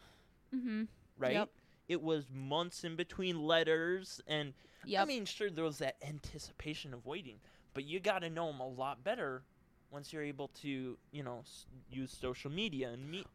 [0.54, 0.84] Mm-hmm.
[1.18, 1.32] right?
[1.34, 1.48] Yep.
[1.88, 4.52] It was months in between letters, and
[4.84, 5.02] Yep.
[5.02, 7.40] I mean, sure, there was that anticipation of waiting,
[7.74, 9.42] but you got to know them a lot better
[9.90, 13.26] once you're able to, you know, s- use social media and meet.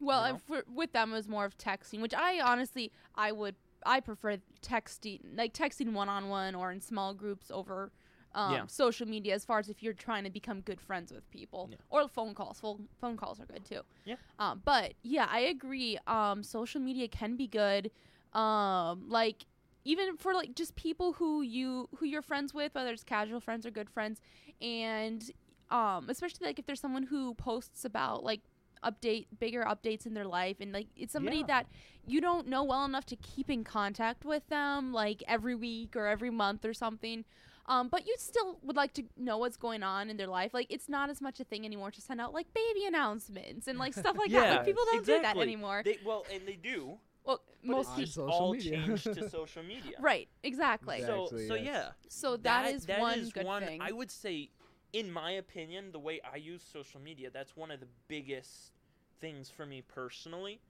[0.00, 0.38] well, you know?
[0.46, 3.54] for, with them it was more of texting, which I honestly I would
[3.86, 7.92] I prefer texting like texting one on one or in small groups over
[8.34, 8.66] um, Yeah.
[8.66, 11.76] social media as far as if you're trying to become good friends with people Yeah.
[11.90, 12.60] or phone calls.
[12.60, 13.80] Phone phone calls are good too.
[14.04, 14.16] Yeah.
[14.38, 15.98] Um, but yeah, I agree.
[16.06, 17.90] Um, social media can be good.
[18.32, 19.46] Um, like
[19.84, 23.64] even for like just people who you who you're friends with, whether it's casual friends
[23.66, 24.20] or good friends,
[24.60, 25.30] and
[25.70, 28.40] um, especially like if there's someone who posts about like
[28.84, 31.46] update bigger updates in their life and like it's somebody Yeah.
[31.46, 31.66] that
[32.06, 36.06] you don't know well enough to keep in contact with them like every week or
[36.06, 37.24] every month or something
[37.66, 40.66] um, but you still would like to know what's going on in their life like
[40.70, 43.94] it's not as much a thing anymore to send out like baby announcements and like
[43.94, 46.98] stuff like that Yeah, like people don't do that anymore They, well, and they do,
[47.24, 48.72] well but most it's people just all media.
[48.86, 49.96] changed to social media.
[50.00, 51.46] right exactly Exactly.
[51.46, 54.50] So, so yeah, so that is that one is good one- thing I would say,
[54.92, 58.72] in my opinion, the way I use social media, that's one of the biggest
[59.20, 60.60] things for me personally,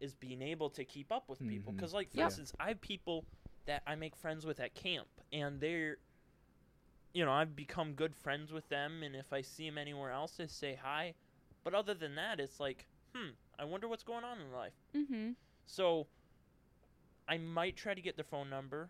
[0.00, 1.72] is being able to keep up with people.
[1.72, 1.76] Mhm.
[1.76, 2.24] Because, like, for Yep.
[2.26, 3.24] instance, I have people
[3.66, 5.96] that I make friends with at camp, and they're,
[7.12, 10.38] you know, I've become good friends with them, and if I see them anywhere else,
[10.40, 11.14] I say hi.
[11.64, 14.72] But other than that, it's like, hmm, I wonder what's going on in life.
[14.96, 15.30] mm-hmm
[15.66, 16.06] So
[17.28, 18.88] I might try to get their phone number,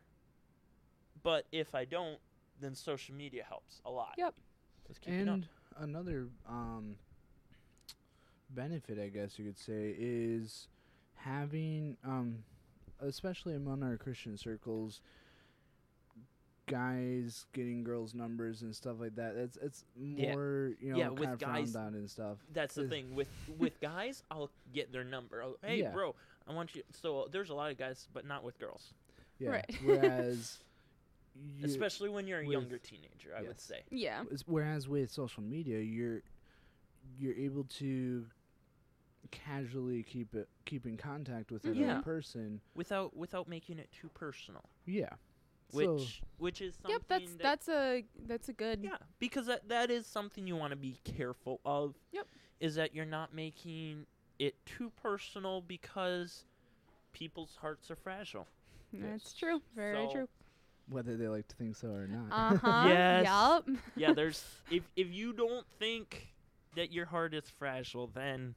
[1.22, 2.18] but if I don't,
[2.60, 4.14] then social media helps a lot.
[4.16, 4.34] Yep.
[4.88, 5.34] Just keep it up.
[5.34, 5.46] And
[5.78, 6.96] another um,
[8.50, 10.68] benefit, I guess you could say, is
[11.16, 12.38] having, um,
[13.00, 15.00] especially among our Christian circles,
[16.72, 19.36] guys getting girls' numbers and stuff like that.
[19.36, 20.34] It's it's Yeah.
[20.34, 22.38] more you know Yeah, with of guys- frowned on and stuff.
[22.52, 24.22] That's the thing with with guys.
[24.30, 25.42] I'll get their number.
[25.42, 25.92] I'll, hey, Yeah.
[25.92, 26.14] bro,
[26.48, 26.82] I want you.
[26.92, 28.94] So uh, there's a lot of guys, but not with girls,
[29.38, 29.50] Yeah.
[29.50, 29.78] Right.
[29.84, 30.58] Whereas.
[31.58, 33.34] you- especially when you're a with- younger teenager.
[33.36, 33.82] I would say.
[33.90, 36.22] yeah Whereas- Whereas with social media, you're
[37.18, 38.26] you're able to
[39.30, 42.00] casually keep it keep in contact with another Yeah.
[42.02, 42.60] person.
[42.74, 45.14] Without without making it too personal, Yeah.
[45.72, 49.46] Which so, which is something yep that's that, that's a that's a good Yeah, because
[49.46, 51.94] that that is something you want to be careful of.
[52.12, 52.26] Yep.
[52.60, 54.06] Is that you're not making
[54.38, 56.44] it too personal because
[57.12, 58.46] people's hearts are fragile.
[58.92, 59.34] that's Yes.
[59.34, 60.28] true very So- true
[60.88, 62.26] whether they like to think so or not.
[62.54, 63.24] uh-huh Yes.
[63.24, 66.28] yep Yeah, there's if if you don't think
[66.74, 68.54] that your heart is fragile, then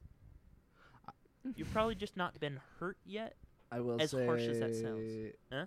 [1.55, 3.35] you've probably just not been hurt yet.
[3.71, 5.11] I will as say harsh as that sounds.
[5.51, 5.65] Huh?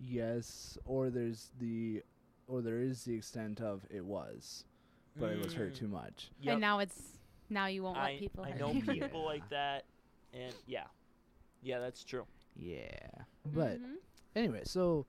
[0.00, 2.02] Yes, or there's the
[2.46, 4.64] or there is the extent of it was,
[5.18, 6.30] but it was hurt Mm, too much.
[6.40, 6.52] yep.
[6.52, 7.18] and now it's
[7.50, 8.82] now you won't I, let people I know you.
[8.86, 8.92] Yeah.
[9.06, 9.84] people like that,
[10.32, 10.84] and yeah,
[11.62, 12.26] yeah, that's true.
[12.56, 13.08] Yeah.
[13.54, 13.96] But Mhm.
[14.36, 15.06] anyway, so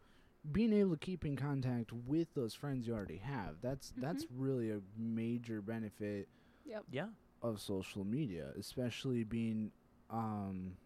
[0.52, 4.71] being able to keep in contact with those friends you already have, that's that's really
[4.71, 6.28] a major benefit
[6.65, 6.84] Yep.
[6.91, 7.08] Yeah,
[7.41, 9.71] of social media, especially being
[10.10, 10.78] um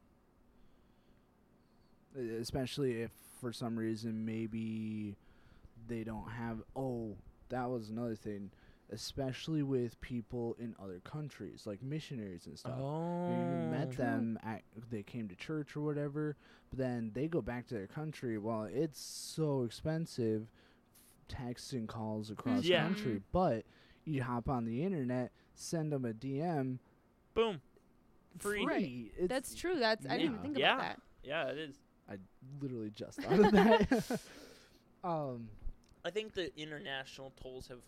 [2.16, 3.12] especially if
[3.44, 5.18] for some reason maybe
[5.90, 7.14] they don't have oh
[7.50, 8.50] that was another thing
[8.90, 14.06] especially with people in other countries like missionaries and stuff Oh, you met True.
[14.06, 16.38] them at they came to church or whatever
[16.70, 20.48] but then they go back to their country well it's so expensive
[21.28, 22.84] texts and calls across Yeah.
[22.84, 23.24] country mm-hmm.
[23.34, 23.66] but
[24.06, 26.78] you hop on the internet send them a dm
[27.34, 27.60] Boom.
[28.40, 28.64] Free.
[28.66, 29.12] free.
[29.18, 30.76] It's, that's true that's i didn't even think Yeah.
[30.76, 31.76] about that Yeah, it is.
[32.10, 32.16] I
[32.62, 34.20] literally just thought of that.
[35.04, 35.48] um,
[36.06, 37.80] I think the international tolls have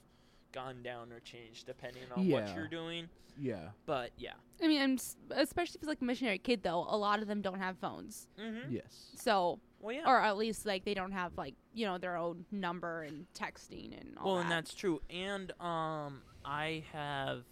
[0.52, 3.10] gone down or changed depending on what you're doing.
[3.38, 4.32] yeah, But yeah.
[4.64, 7.28] i mean and s- especially if it's like a missionary kid though a lot of
[7.28, 8.72] them don't have phones Mm-hmm.
[8.72, 10.04] yes, so Well, yeah.
[10.10, 14.00] or at least like they don't have like you know their own number and texting
[14.00, 14.42] and all well, that.
[14.44, 15.02] and that's true.
[15.10, 17.44] And um, I have,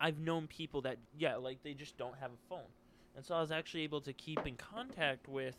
[0.00, 2.70] I've known people that yeah, like they just don't have a phone,
[3.16, 5.56] and so I was actually able to keep in contact with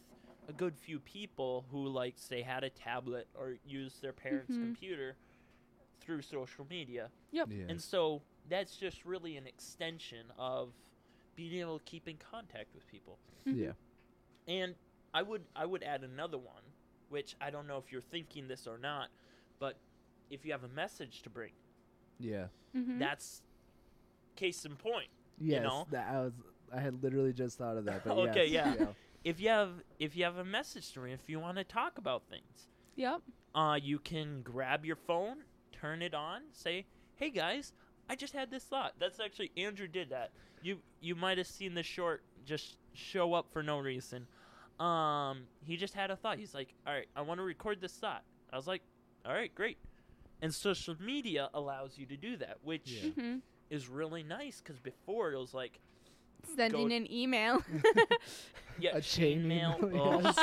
[0.47, 4.61] a good few people who like say had a tablet or used their parents' Mhm.
[4.61, 5.15] computer
[6.01, 7.09] through social media.
[7.31, 7.49] Yep.
[7.51, 7.65] Yes.
[7.69, 10.71] And so that's just really an extension of
[11.35, 13.17] being able to keep in contact with people.
[13.45, 13.57] Mhm.
[13.57, 13.73] yeah.
[14.47, 14.75] And
[15.13, 16.63] I would I would add another one,
[17.09, 19.09] which I don't know if you're thinking this or not,
[19.59, 19.77] but
[20.29, 21.53] if you have a message to bring,
[22.19, 22.49] Yeah.
[22.75, 22.99] Mhm.
[22.99, 23.41] that's
[24.35, 25.09] case in point.
[25.39, 25.63] Yes.
[25.63, 25.87] know?
[25.89, 26.33] That I was.
[26.73, 28.03] I had literally just thought of that.
[28.03, 28.85] But Okay, yes, yeah.
[29.23, 31.97] If you have if you have a message to bring, if you want to talk
[31.97, 33.21] about things, Yep.
[33.53, 35.37] uh, you can grab your phone,
[35.71, 37.73] turn it on, say, "Hey guys,
[38.09, 40.31] I just had this thought." That's actually Andrew did that.
[40.61, 44.27] You you might have seen the short just show up for no reason.
[44.79, 46.37] Um, he just had a thought.
[46.37, 48.81] He's like, "All right, I want to record this thought." I was like,
[49.25, 49.77] "All right, great."
[50.41, 53.09] And social media allows you to do that, which Yeah.
[53.11, 53.37] hmm
[53.71, 55.79] is really nice because before it was like,
[56.55, 57.61] Sending an email.
[58.79, 60.33] yeah, A chain mail, email, oh,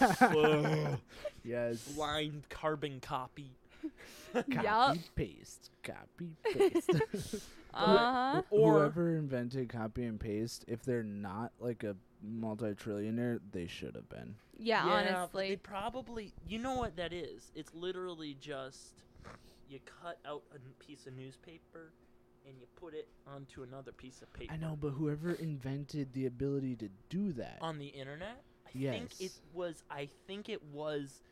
[0.00, 0.96] yes.
[1.44, 1.78] yes.
[1.94, 3.50] blind carbon copy.
[4.32, 4.96] Copy Yup.
[5.14, 5.70] paste.
[5.82, 6.90] Copy paste.
[7.74, 8.42] Uh-huh.
[8.50, 14.08] Or- Whoever invented copy and paste, if they're not like a multi-trillionaire, they should have
[14.08, 14.34] been.
[14.58, 15.56] Yeah, but They honestly.
[15.56, 17.50] probably, you know what that is?
[17.54, 19.02] It's literally just
[19.68, 21.92] you cut out a n- piece of newspaper
[22.46, 24.52] and you put it onto another piece of paper.
[24.52, 29.20] I know, but whoever invented the ability to do that, On the internet, I think
[29.20, 29.82] it was.
[29.90, 31.22] I think it was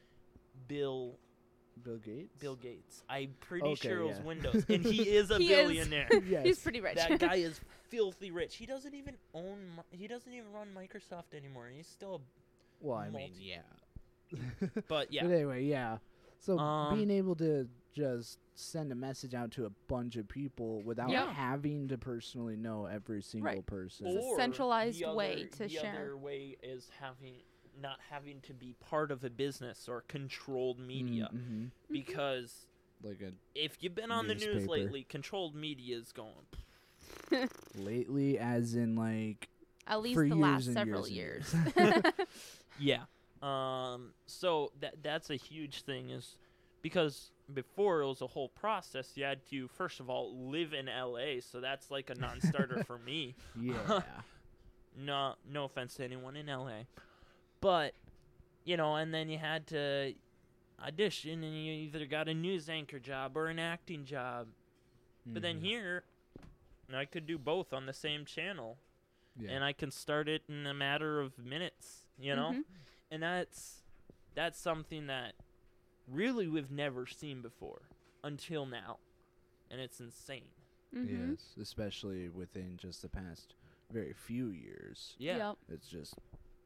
[0.68, 1.18] Bill
[1.82, 2.36] Bill Gates.
[2.38, 3.02] Bill Gates.
[3.08, 4.24] I'm pretty Okay, sure it was yeah.
[4.24, 5.56] Windows, and he is a He is.
[5.68, 6.08] billionaire.
[6.28, 6.44] yes.
[6.44, 6.96] He's pretty rich.
[6.96, 8.56] that guy is filthy rich.
[8.56, 9.58] He doesn't even own.
[9.90, 11.68] He doesn't even run Microsoft anymore.
[11.74, 12.20] He's still.
[12.80, 13.58] Well, I mean, yeah.
[14.88, 15.98] But yeah, But anyway, yeah.
[16.38, 20.82] So Um, being able to just send a message out to a bunch of people
[20.82, 21.32] without Yeah.
[21.32, 24.06] having to personally know every single person.
[24.06, 25.94] It's a centralized the way to the share.
[25.94, 27.42] other way is having
[27.80, 32.66] not having to be part of a business or controlled media hmm because
[33.02, 36.46] Like a if you've been on the news lately, controlled media is going.
[37.74, 39.48] lately, as in like
[39.86, 41.54] At least for the years last several years years.
[42.78, 43.04] Yeah.
[43.42, 44.12] Um.
[44.26, 46.36] So that that's a huge thing is
[46.82, 49.12] because before it was a whole process.
[49.16, 51.40] You had to first of all live in L.A.
[51.40, 53.34] So that's like a non-starter for me.
[53.58, 54.02] yeah.
[54.98, 56.82] No, no offense to anyone in LA,
[57.60, 57.94] but
[58.64, 60.14] you know, and then you had to
[60.84, 64.48] audition, and you either got a news anchor job or an acting job.
[65.24, 65.64] But then Mhm.
[65.64, 66.04] here,
[66.92, 68.78] I could do both on the same channel,
[69.38, 69.52] yeah.
[69.52, 72.04] and I can start it in a matter of minutes.
[72.18, 72.64] You know, Mhm.
[73.12, 73.84] and that's
[74.34, 75.34] that's something that
[76.08, 77.82] really we've never seen before
[78.24, 78.98] until now,
[79.70, 80.48] and it's insane.
[80.94, 81.30] Mhm.
[81.30, 83.54] Yes, especially within just the past
[83.92, 85.14] very few years.
[85.18, 85.36] Yeah.
[85.50, 85.56] Yep.
[85.68, 86.14] It's just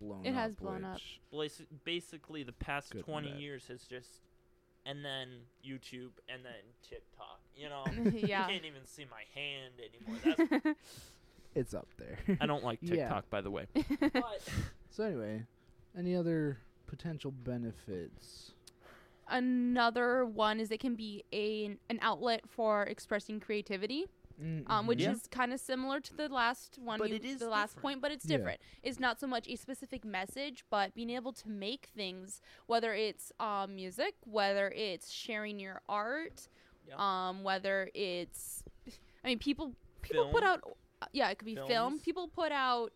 [0.01, 0.27] blown up.
[0.27, 0.35] It up.
[0.35, 1.01] has blown up.
[1.31, 4.20] which- basically the past Good 20 years has just
[4.87, 5.29] and then
[5.64, 7.40] YouTube and then TikTok.
[7.57, 7.85] You know,
[8.18, 8.47] yeah.
[8.47, 10.37] you can't even see my hand anymore.
[10.62, 10.79] That's,
[11.55, 12.18] It's up there.
[12.40, 12.97] I don't like Yeah.
[12.97, 13.66] TikTok, by the way.
[14.12, 14.42] But
[14.90, 15.44] so anyway,
[15.97, 18.53] any other potential benefits?
[19.29, 24.07] Another one is it can be a an outlet for expressing creativity,
[24.67, 25.01] um, which.
[25.01, 25.13] Yeah.
[25.13, 27.83] is kind of similar to the last one, But you- it is the last different.
[27.83, 28.37] point, but it's Yeah.
[28.37, 28.61] different.
[28.83, 33.33] It's not so much a specific message, but being able to make things, whether it's
[33.41, 36.49] um, music, whether it's sharing your art,
[36.89, 36.97] Yeah.
[36.99, 38.65] um, whether it's,
[39.23, 40.61] I mean, people people put out,
[41.01, 41.99] uh, yeah, it could be film.
[41.99, 42.93] People put out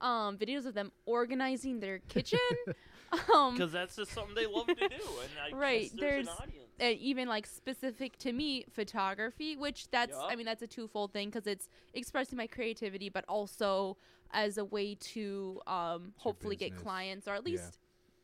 [0.00, 2.38] um, videos of them organizing their kitchen.
[3.34, 6.26] um, because that's just something they love to do, and I Right, guess there's, there's-
[6.26, 6.72] an audience.
[6.80, 11.28] uh, even like specific to me photography which that's i mean that's a twofold thing
[11.28, 13.96] because it's expressing my creativity but also
[14.32, 17.52] as a way to um hopefully get clients or at Yeah.
[17.52, 17.78] least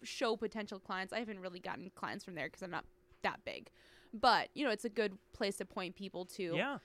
[0.04, 1.12] show potential clients.
[1.14, 2.84] I haven't really gotten clients from there because i'm not
[3.22, 3.70] that big.
[4.12, 6.56] But you know it's a good place to point people to.
[6.56, 6.78] Yeah,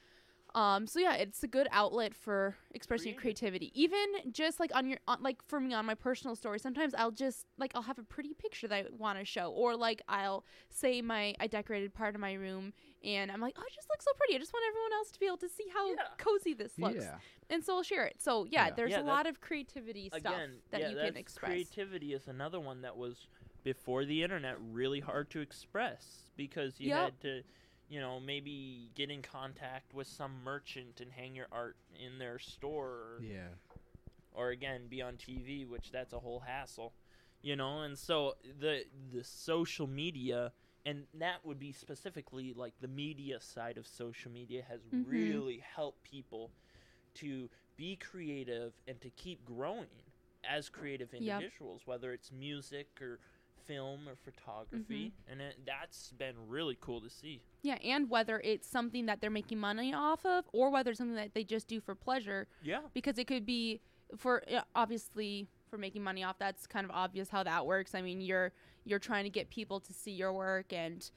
[0.55, 3.71] um, so yeah, it's a good outlet for expressing your creativity.
[3.79, 7.11] Even just like on your, on, like for me on my personal story, sometimes I'll
[7.11, 10.43] just like I'll have a pretty picture that I want to show, or like I'll
[10.69, 14.05] say my I decorated part of my room, and I'm like, oh, it just looks
[14.05, 14.35] so pretty.
[14.35, 15.95] I just want everyone else to be able to see how Yeah.
[16.17, 17.15] cozy this looks, Yeah.
[17.49, 18.15] and so I'll share it.
[18.19, 18.73] So yeah, Yeah.
[18.75, 21.49] there's Yeah, a lot of creativity stuff again, that yeah, you can express.
[21.51, 23.27] creativity is another one that was
[23.63, 27.03] before the internet really hard to express because you Yep.
[27.03, 27.43] had to
[27.89, 32.39] you know maybe get in contact with some merchant and hang your art in their
[32.39, 33.47] store or, Yeah.
[34.33, 36.93] or again be on TV which that's a whole hassle
[37.41, 40.51] you know and so the the social media
[40.85, 45.05] and that would be specifically like the media side of social media has Mhm.
[45.05, 46.51] really helped people
[47.15, 49.87] to be creative and to keep growing
[50.43, 51.43] as creative Yep.
[51.43, 53.19] individuals, whether it's music or
[53.69, 55.31] film or photography, Mm-hmm.
[55.31, 57.41] and it, that's been really cool to see.
[57.61, 61.15] Yeah, and whether it's something that they're making money off of or whether it's something
[61.15, 63.81] that they just do for pleasure Yeah, because it could be
[64.17, 64.43] for
[64.75, 67.93] obviously for making money off that's kind of obvious how that works.
[67.93, 68.51] I mean, you're
[68.85, 71.07] you're trying to get people to see your work and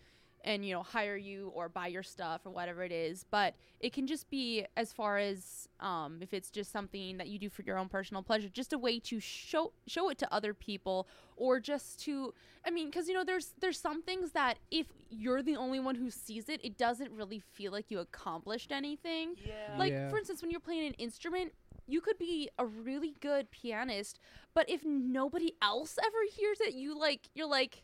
[0.45, 3.93] and you know hire you or buy your stuff or whatever it is, but it
[3.93, 7.63] can just be as far as um, if it's just something that you do for
[7.63, 11.61] your own personal pleasure, just a way to show show it to other people or
[11.61, 12.33] just to
[12.67, 15.95] I mean, because you know, there's there's some things that if you're the only one
[15.97, 19.35] who sees it, it doesn't really feel like you accomplished anything.
[19.37, 20.09] yeah, Like Yeah.
[20.09, 21.53] for instance, when you're playing an instrument,
[21.87, 24.19] you could be a really good pianist,
[24.55, 27.83] but if nobody else ever hears it, you like you're like,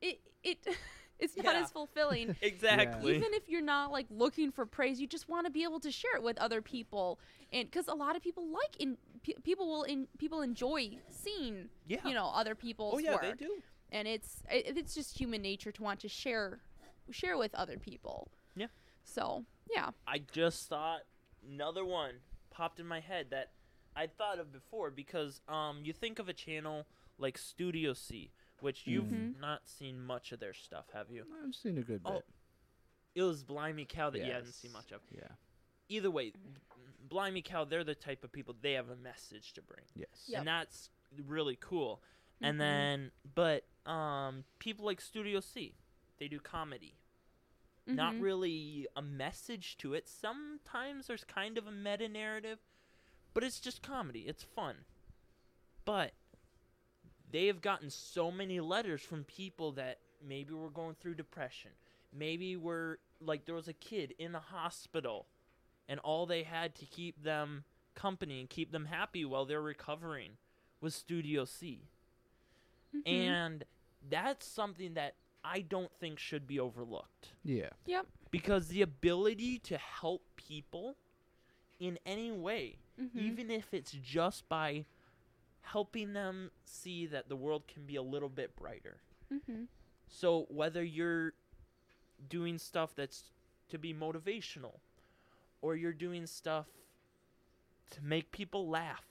[0.00, 0.58] it it
[1.18, 1.62] it's not Yeah.
[1.62, 2.36] as fulfilling.
[2.42, 3.16] exactly.
[3.16, 5.90] Even if you're not like looking for praise, you just want to be able to
[5.90, 7.18] share it with other people,
[7.52, 11.68] and because a lot of people like in pe- people will in people enjoy seeing
[11.86, 11.98] yeah.
[12.04, 13.56] you know other people's oh yeah, work they do.
[13.90, 16.60] and it's it, it's just human nature to want to share
[17.10, 18.28] share with other people.
[18.54, 18.66] Yeah.
[19.04, 19.44] So
[19.74, 19.90] yeah.
[20.06, 21.00] I just thought
[21.48, 22.14] another one
[22.50, 23.50] popped in my head that
[23.96, 26.86] I'd thought of before because um you think of a channel
[27.18, 28.30] like Studio C,
[28.62, 29.38] which you've Mhm.
[29.38, 31.26] not seen much of their stuff, have you?
[31.44, 32.12] I've seen a good bit.
[32.12, 32.22] Oh,
[33.14, 35.02] It was Blimey Cow that you hadn't seen much of.
[35.10, 35.28] Yeah.
[35.88, 36.32] Either way,
[37.08, 39.84] Blimey Cow, they're the type of people they have a message to bring.
[39.94, 40.26] Yes.
[40.28, 40.38] Yep.
[40.40, 42.02] And that's really cool.
[42.40, 42.46] Mhm.
[42.48, 45.74] And then but um people like Studio C,
[46.18, 46.94] they do comedy.
[47.86, 48.20] not Mhm.
[48.22, 50.06] really a message to it.
[50.06, 52.58] Sometimes there's kind of a meta narrative,
[53.32, 54.28] but it's just comedy.
[54.28, 54.84] It's fun.
[55.86, 56.12] But
[57.30, 61.70] they have gotten so many letters from people that maybe were going through depression.
[62.12, 65.26] Maybe were like there was a kid in a hospital
[65.88, 67.64] and all they had to keep them
[67.94, 70.32] company and keep them happy while they're recovering
[70.80, 71.80] was Studio C.
[72.94, 73.02] Mhm.
[73.06, 73.64] And
[74.08, 75.14] that's something that
[75.44, 77.70] I don't think should be overlooked Yeah.
[77.86, 78.06] Yep.
[78.30, 80.96] Because the ability to help people
[81.80, 83.16] in any way, Mhm.
[83.16, 84.84] even if it's just by
[85.72, 89.00] helping them see that the world can be a little bit brighter.
[89.30, 89.68] Mhm.
[90.08, 91.34] So whether you're
[92.28, 93.30] doing stuff that's
[93.68, 94.80] to be motivational
[95.60, 96.66] or you're doing stuff
[97.90, 99.04] to make people laugh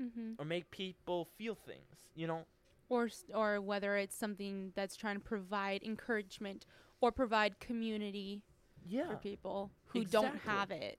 [0.00, 0.36] Mhm.
[0.38, 2.46] or make people feel things, you know,
[2.88, 6.66] Or or whether it's something that's trying to provide encouragement
[7.00, 8.42] or provide community
[9.06, 10.98] for people who don't have it.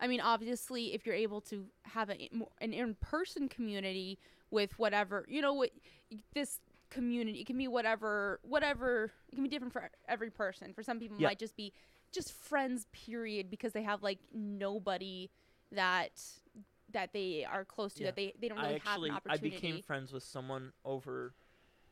[0.00, 2.30] I mean, obviously, if you're able to have a,
[2.60, 4.18] an in-person community
[4.50, 5.70] with whatever, you know, what
[6.34, 9.12] this community, it can be whatever, whatever.
[9.30, 10.72] It can be different for every person.
[10.72, 11.28] For some people, it Yeah.
[11.28, 11.72] might just be
[12.12, 15.30] just friends, period, because they have like nobody
[15.70, 16.20] that
[16.92, 18.06] that they are close to Yeah.
[18.08, 19.50] that they they don't I really actually have an I opportunity.
[19.50, 21.34] became friends with someone over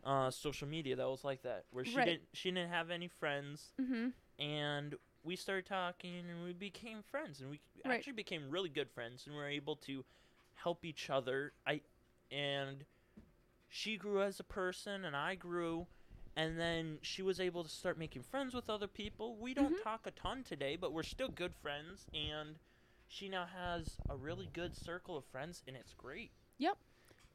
[0.02, 2.04] uh, social media that was like that, where she Right.
[2.06, 4.08] didn't she didn't have any friends, mm-hmm.
[4.42, 7.96] and we started talking and we became friends, and we Right.
[7.98, 10.04] actually became really good friends, and we were able to
[10.54, 11.52] help each other.
[11.66, 11.80] I
[12.30, 12.84] and
[13.68, 15.86] she grew as a person, and I grew.
[16.36, 19.36] And then she was able to start making friends with other people.
[19.36, 19.82] We don't Mhm.
[19.82, 22.06] talk a ton today, but we're still good friends.
[22.14, 22.60] And
[23.08, 26.78] she now has a really good circle of friends, and it's great Yep.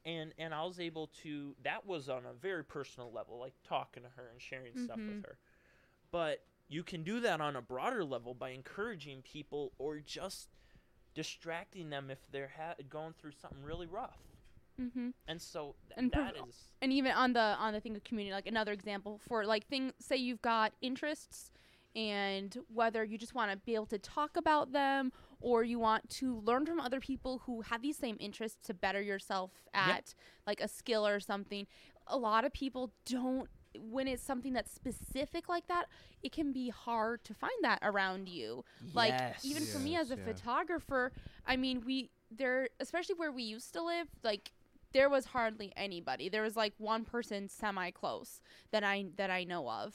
[0.04, 4.02] and and I was able to that was on a very personal level like talking
[4.02, 5.24] to her and sharing stuff with Mhm.
[5.24, 5.38] her
[6.10, 10.48] but you can do that on a broader level by encouraging people or just
[11.14, 14.18] distracting them if they're ha- going through something really rough
[14.80, 15.10] Mm-hmm.
[15.28, 18.02] and so th- And that prov- is and even on the on the thing of
[18.02, 21.52] community like another example for like thing say you've got interests
[21.94, 26.08] and whether you just want to be able to talk about them or you want
[26.10, 30.04] to learn from other people who have these same interests to better yourself at Yep.
[30.48, 31.68] like a skill or something
[32.08, 33.48] a lot of people don't
[33.78, 35.86] when it's something that's specific like that
[36.22, 38.64] it can be hard to find that around you.
[38.92, 40.24] Like even for me as a yeah.
[40.24, 41.12] photographer
[41.46, 44.52] i mean we there especially where we used to live like
[44.94, 46.28] there was hardly anybody.
[46.28, 49.94] There was like one person semi close that i that i know of.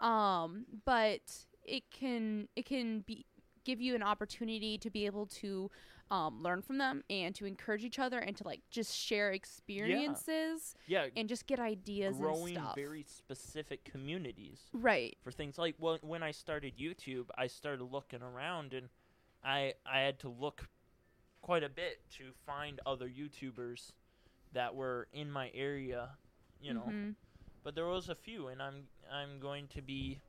[0.00, 1.22] Um but
[1.64, 3.24] it can it can be
[3.64, 5.70] give you an opportunity to be able to
[6.10, 10.74] um, learn from them and to encourage each other and to like just share experiences
[10.86, 15.98] yeah and just get ideas and growing very specific communities right for things like well,
[16.02, 18.88] when I started YouTube, I started looking around and
[19.42, 20.68] I I had to look
[21.42, 23.92] quite a bit to find other YouTubers
[24.52, 26.10] that were in my area,
[26.60, 26.86] you know.
[26.88, 27.14] Mhm.
[27.62, 30.20] But there was a few, and I'm I'm going to be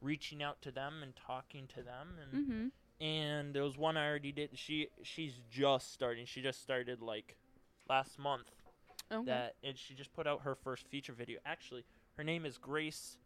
[0.00, 2.72] reaching out to them and talking to them, and Mhm.
[3.00, 4.50] And there was one I already did.
[4.54, 6.26] She she's just starting.
[6.26, 7.36] She just started like
[7.88, 8.50] last month
[9.12, 9.24] Okay.
[9.26, 11.40] that and she just put out her first feature video.
[11.44, 11.84] Actually,
[12.16, 13.16] her name is Grace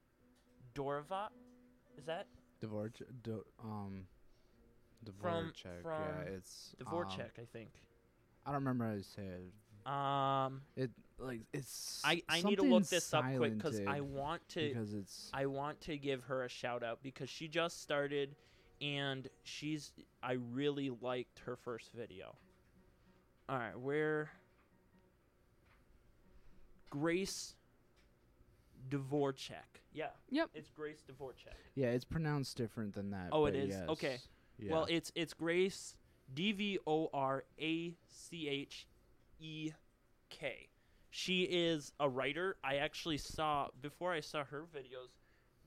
[0.75, 1.29] Dorvat.
[1.99, 2.27] Is that
[2.63, 4.07] Dvorak, do, um,
[5.21, 5.83] From- Dvorak.
[5.83, 7.07] from yeah, it's um,
[7.39, 7.69] I think.
[8.47, 9.91] I don't remember how to say it.
[9.91, 12.01] Um, It like it's.
[12.05, 15.45] I I need to look this up quick because I want to because it's I
[15.47, 18.35] want to give her a shout out because she just started
[18.81, 22.37] and she's I really liked her first video.
[23.49, 24.31] All right, where
[26.91, 27.55] Grace
[28.89, 29.81] Dvorak.
[29.93, 30.07] Yeah.
[30.31, 30.51] Yep.
[30.55, 31.35] It's Grace Dvorak.
[31.75, 33.29] yeah, it's pronounced different than that.
[33.33, 33.71] Oh, it is.
[33.71, 33.89] yes.
[33.89, 34.19] Okay.
[34.59, 34.73] Yeah.
[34.73, 35.97] Well, it's it's Grace
[36.33, 38.87] D V O R A C H
[39.41, 39.73] E
[40.31, 40.69] K.
[41.11, 42.57] She is a writer.
[42.65, 45.11] I actually saw before I saw her videos,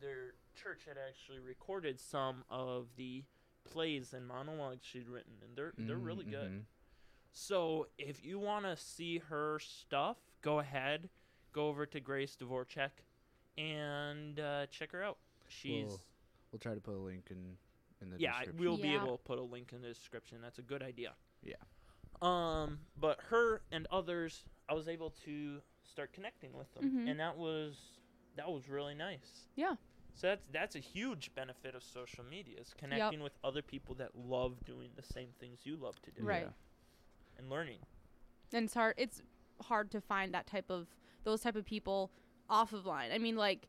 [0.02, 3.24] their church had actually recorded some of the
[3.64, 6.52] plays and monologues she'd written, and they're they're really Mm, good.
[6.52, 6.64] mhm.
[7.32, 11.10] So if you want to see her stuff, go ahead,
[11.54, 12.90] go over to Grace Dvorak,
[13.58, 15.18] and uh, check her out.
[15.48, 16.02] She's We'll,
[16.54, 17.58] we'll try to put a link in
[18.02, 18.58] in the yeah, description.
[18.66, 20.38] we'll be able to put a link in the description.
[20.42, 21.14] That's a good idea.
[21.44, 21.56] Yeah.
[22.22, 27.10] Um, but her and others, I was able to start connecting with them, Mhm.
[27.12, 27.76] and that was
[28.36, 29.48] that was really nice.
[29.56, 29.76] Yeah.
[30.18, 34.10] So that's that's a huge benefit of social media is connecting with other people that
[34.16, 36.42] love doing the same things you love to do Right.
[36.44, 37.38] Yeah.
[37.38, 37.80] and learning.
[38.52, 39.22] and it's hard it's
[39.62, 40.88] hard to find that type of
[41.24, 42.12] those type of people
[42.50, 43.68] off of line i mean like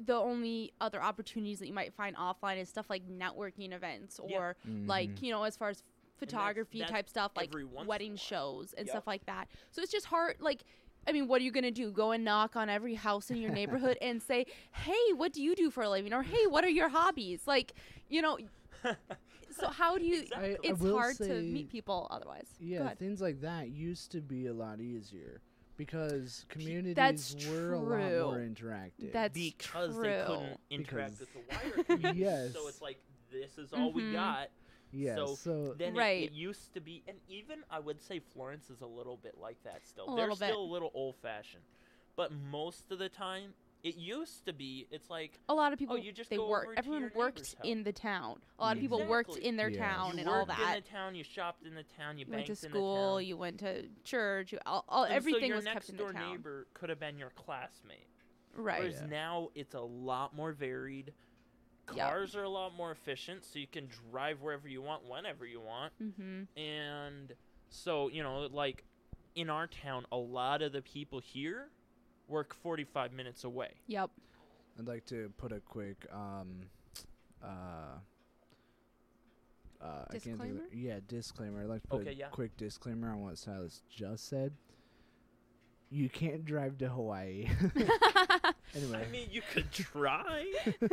[0.00, 4.36] the only other opportunities that you might find offline is stuff like networking events Yeah.
[4.38, 5.24] or like mm-hmm.
[5.26, 5.82] you know as far as
[6.18, 8.92] photography that's type stuff like every once in a wedding shows and Yep.
[8.92, 10.64] stuff like that so it's just hard like
[11.06, 11.90] I mean, what are you gonna do?
[11.90, 15.54] Go and knock on every house in your neighborhood and say, "Hey, what do you
[15.56, 17.72] do for a living?" or "Hey, what are your hobbies?" Like,
[18.08, 18.38] you know.
[19.52, 20.22] So how do you?
[20.22, 20.54] Exactly.
[20.54, 22.46] I It's will hard to meet people otherwise.
[22.60, 22.98] Go Yeah, ahead.
[23.00, 25.42] things like that used to be a lot easier
[25.76, 28.24] because communities that's were a lot true.
[28.26, 29.12] more interactive.
[29.12, 30.02] That's because true.
[30.04, 32.20] they couldn't interact Because- with the wider community.
[32.24, 32.52] Yes.
[32.52, 33.00] So it's like
[33.32, 34.12] this is all we Mhm.
[34.12, 34.50] got.
[34.92, 36.24] Yeah, so so, Then it- Right.
[36.24, 39.62] it, used to be, and even I would say Florence is a little bit like
[39.64, 40.04] that still.
[40.04, 40.48] A They're little bit.
[40.48, 41.64] still a little old fashioned,
[42.16, 44.86] but most of the time it used to be.
[44.90, 47.38] It's like a lot of oh, people Oh, you just they go work everyone worked
[47.38, 47.56] house.
[47.64, 49.86] in the town a lot of people worked in their Yeah.
[49.88, 52.26] town you and all worked that in the town, you shopped in the town, you,
[52.26, 53.26] you went to banked in school the town.
[53.28, 56.30] you went to church you, all, all, everything so was kept in door the town
[56.32, 58.06] neighbor could have been your classmate.
[58.54, 59.06] right Whereas Yeah.
[59.06, 61.14] now it's a lot more varied.
[61.94, 62.08] Yep.
[62.08, 65.60] Cars are a lot more efficient, so you can drive wherever you want, whenever you
[65.60, 65.92] want.
[66.02, 67.32] mm-hmm And
[67.68, 68.84] so, you know, like
[69.34, 71.68] in our town, a lot of the people here
[72.28, 73.70] work 45 minutes away.
[73.86, 74.10] yep
[74.78, 76.62] I'd like to put a quick um
[77.42, 77.98] uh
[79.82, 81.62] uh, I can't think of Yeah, disclaimer.
[81.62, 82.26] I'd like to put Okay, a yeah.
[82.28, 84.52] quick disclaimer on what Silas just said.
[85.90, 87.48] You can't drive to Hawaii.
[88.76, 90.44] anyway, I mean, you could try.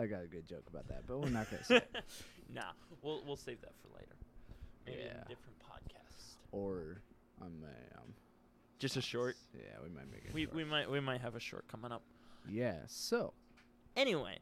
[0.00, 1.96] I got a good joke about that, but we're not gonna say it.
[2.52, 2.62] nah,
[3.02, 4.16] we'll we'll save that for later.
[4.86, 5.22] Maybe in Yeah.
[5.24, 6.36] a different podcast.
[6.52, 7.02] Or
[7.42, 7.62] um,
[7.96, 8.14] um,
[8.78, 9.36] Just a short.
[9.54, 10.32] yeah, we might make it.
[10.34, 10.54] We short.
[10.56, 12.02] we might we might have a short coming up.
[12.48, 12.76] yeah.
[12.86, 13.34] So
[13.96, 14.38] Anyway,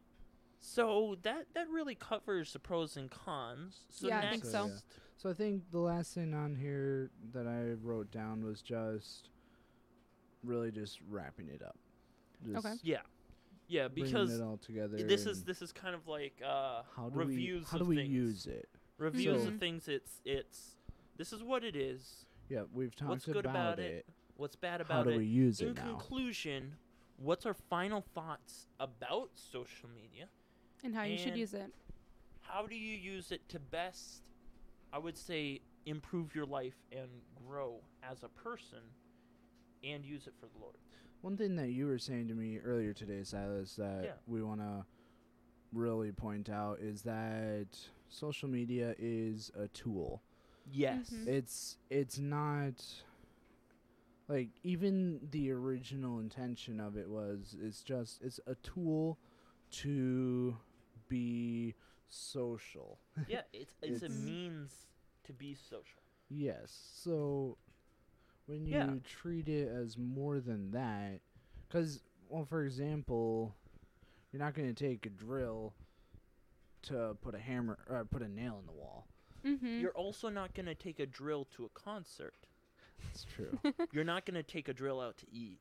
[0.61, 3.80] so that that really covers the pros and cons.
[3.88, 4.66] So Yeah, I next, think so.
[4.66, 4.72] yeah.
[5.16, 9.30] So I think the last thing on here that I wrote down was just
[10.44, 11.76] really just wrapping it up.
[12.46, 12.76] Just Okay.
[12.82, 13.00] yeah,
[13.68, 14.96] yeah, because it all together.
[15.02, 17.88] this is this is kind of like uh, how do reviews we how of do
[17.88, 18.10] we things.
[18.10, 18.68] use it?
[18.98, 19.88] reviews So- of things.
[19.88, 20.76] It's it's
[21.16, 22.26] this is what it is.
[22.48, 23.26] Yeah, we've talked about it.
[23.26, 24.06] What's good about it?
[24.36, 25.18] What's bad How do it?
[25.18, 25.82] we use In it now?
[25.82, 26.76] conclusion,
[27.16, 30.26] what's our final thoughts about social media?
[30.84, 31.72] and how you should use it
[32.42, 34.22] How do you use it to best,
[34.92, 37.08] I would say, improve your life and
[37.46, 38.78] grow as a person,
[39.82, 40.76] and use it for the Lord?
[41.20, 44.14] One thing that you were saying to me earlier today, Silas, that Yeah.
[44.26, 44.86] we want to
[45.72, 47.66] really point out is that
[48.08, 50.22] social media is a tool.
[50.70, 51.10] Yes.
[51.10, 51.26] Mhm.
[51.26, 52.84] It's it's not
[54.28, 59.18] like even the original intention of it was it's just it's a tool
[59.70, 60.56] to
[61.08, 61.74] be
[62.08, 63.00] social.
[63.26, 64.86] yeah, it's it's, a means
[65.24, 66.02] to be social.
[66.28, 66.70] Yes.
[66.94, 67.58] So
[68.49, 68.94] when you Yeah.
[69.05, 71.20] treat it as more than that,
[71.68, 73.55] because, well, for example,
[74.32, 75.74] you're not going to take a drill
[76.82, 79.07] to put a hammer or put a nail in the wall.
[79.44, 82.34] mm-hmm You're also not going to take a drill to a concert.
[83.05, 83.59] That's true.
[83.92, 85.61] You're not going to take a drill out to eat.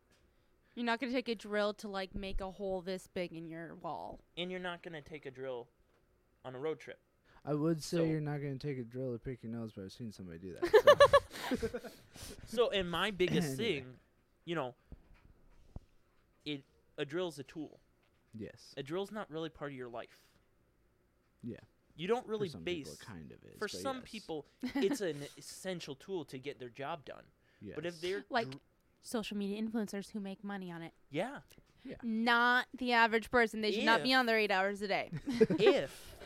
[0.76, 3.48] you're not going to take a drill to like make a hole this big in
[3.50, 5.68] your wall And you're not going to take a drill
[6.46, 7.00] on a road trip.
[7.48, 9.86] I would say So- you're not gonna take a drill to pick your nose, but
[9.86, 10.70] I've seen somebody do that.
[11.60, 11.80] So.
[12.48, 13.80] So, and my biggest Anyway.
[13.82, 13.86] thing,
[14.46, 14.74] you know,
[16.46, 16.64] it
[16.98, 17.80] a drill's a tool.
[18.38, 18.74] yes.
[18.76, 20.18] A drill's not really part of your life.
[21.44, 21.58] Yeah.
[21.96, 22.90] You don't really for some base.
[22.90, 23.58] people, it kind of is.
[23.60, 24.06] for some yes.
[24.12, 24.46] people,
[24.76, 27.24] it's an essential tool to get their job done.
[27.62, 27.76] Yes.
[27.76, 28.62] But if they're Like- dr-
[29.04, 30.92] Social media influencers who make money on it.
[31.12, 31.38] yeah,
[32.04, 33.62] Not the average person.
[33.62, 35.12] They should not be on there eight hours a day.
[35.60, 36.17] if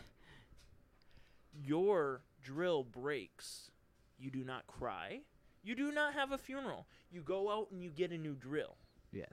[1.71, 3.71] your drill breaks,
[4.19, 5.21] you do not cry.
[5.63, 6.85] You do not have a funeral.
[7.09, 8.75] You go out and you get a new drill.
[9.13, 9.29] yes.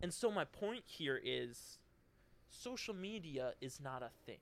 [0.00, 1.78] And so my point here is
[2.48, 4.40] social media is not a thing.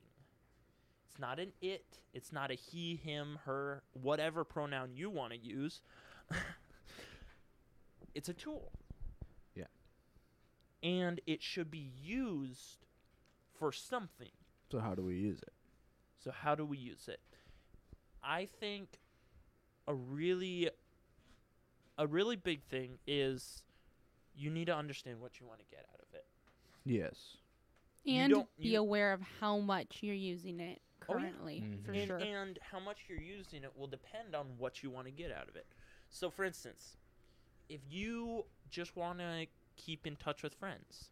[1.09, 5.38] It's not an it, it's not a he, him, her, whatever pronoun you want to
[5.38, 5.82] use.
[8.14, 8.70] it's a tool.
[9.57, 9.64] Yeah.
[10.84, 12.86] And it should be used
[13.59, 14.30] for something.
[14.70, 15.53] So how do we use it?
[16.22, 17.20] So how do we use it?
[18.22, 19.00] I think
[19.86, 20.70] a really
[21.98, 23.62] a really big thing is
[24.34, 26.24] you need to understand what you want to get out of it.
[26.84, 27.36] Yes.
[28.06, 31.20] And don't- be you- aware of how much you're using it Oh, yeah.
[31.20, 31.96] currently, for Mhm.
[31.98, 32.18] and, sure.
[32.18, 35.48] and how much you're using it will depend on what you want to get out
[35.48, 35.66] of it.
[36.08, 36.96] So, for instance,
[37.68, 39.46] if you just want to
[39.76, 41.10] keep in touch with friends,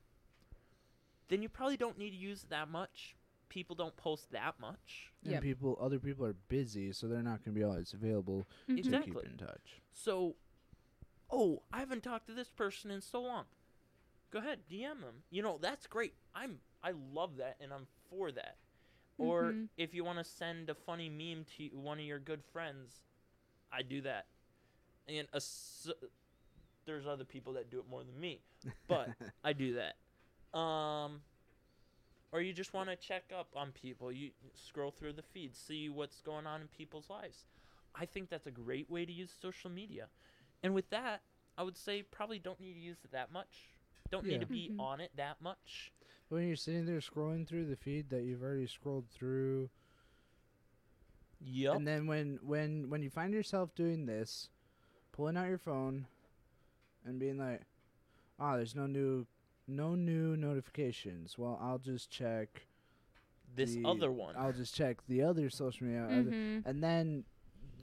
[1.28, 3.14] then you probably don't need to use it that much.
[3.58, 5.10] People don't post that much.
[5.24, 5.42] And Yep.
[5.42, 8.78] people, other people are busy, so they're not gonna be always available Mhm.
[8.78, 9.12] Exactly.
[9.14, 9.80] to keep in touch.
[9.92, 10.36] So,
[11.28, 13.46] oh, I haven't talked to this person in so long.
[14.30, 15.24] Go ahead, DM them.
[15.30, 16.14] You know, that's great.
[16.36, 18.58] I'm I love that and I'm for that.
[19.18, 19.68] Or Mhm.
[19.76, 23.02] if you want to send a funny meme to one of your good friends,
[23.72, 24.28] I do that.
[25.08, 25.90] And a s
[26.84, 28.40] there's other people that do it more than me,
[28.86, 29.08] but
[29.42, 29.96] I do that.
[30.56, 31.22] Um
[32.32, 34.12] or you just want to check up on people.
[34.12, 37.46] You scroll through the feed, see what's going on in people's lives.
[37.94, 40.08] I think that's a great way to use social media.
[40.62, 41.22] And with that,
[41.56, 43.74] I would say probably don't need to use it that much.
[44.10, 44.80] Don't need to be Mhm.
[44.80, 45.92] on it that much.
[46.28, 49.70] when you're sitting there scrolling through the feed that you've already scrolled through,
[51.40, 51.76] Yep.
[51.76, 54.50] and then when when when you find yourself doing this,
[55.12, 56.06] pulling out your phone,
[57.04, 57.62] and being like,
[58.38, 59.26] "Ah, there's no new,
[59.68, 62.66] no new notifications." Well, I'll just check
[63.54, 64.34] this the- other one.
[64.36, 66.66] I'll just check the other social media, other- Mhm.
[66.66, 67.24] and then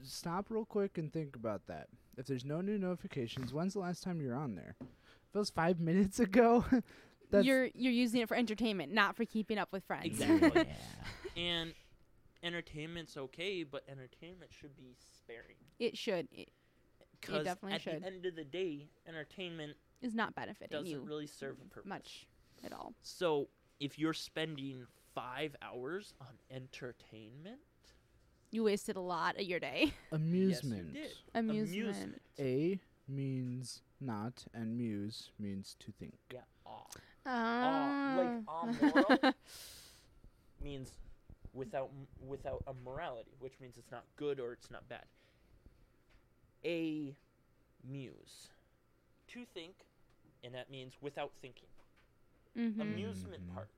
[0.04, 1.90] stop real quick and think about that.
[2.18, 4.76] If there's no new notifications, when's the last time you're on there?
[4.80, 6.64] If it was five minutes ago,
[7.32, 10.06] that's You're you're using it for entertainment, not for keeping up with friends.
[10.22, 10.68] Exactly.
[11.38, 11.74] and
[12.44, 15.56] entertainment's okay, but entertainment should be sparing.
[15.80, 16.28] it should.
[16.32, 16.50] It
[17.20, 18.02] Because definitely at should.
[18.04, 21.90] the end of the day, entertainment is not benefiting doesn't you really serve a purpose.
[21.90, 22.28] much
[22.64, 22.94] at all.
[23.02, 23.48] So
[23.80, 27.60] if you're spending five hours on entertainment,
[28.52, 29.94] You wasted a lot of your day.
[30.12, 30.94] amusement.
[30.94, 31.12] did.
[31.34, 31.86] Amusement.
[31.96, 32.22] Amusement.
[32.40, 36.14] A means not, and muse means to think.
[36.34, 36.86] yeah, awe.
[37.26, 38.16] Ah.
[38.18, 39.34] Aw, like amoral
[40.64, 40.92] means
[41.54, 41.90] without
[42.28, 45.06] without a morality, which means it's not good or it's not bad.
[46.64, 47.16] A
[47.88, 48.50] muse,
[49.36, 49.76] to think,
[50.44, 51.68] and that means without thinking.
[52.56, 52.80] Mhm.
[52.80, 53.54] Amusement Mhm.
[53.54, 53.72] parks.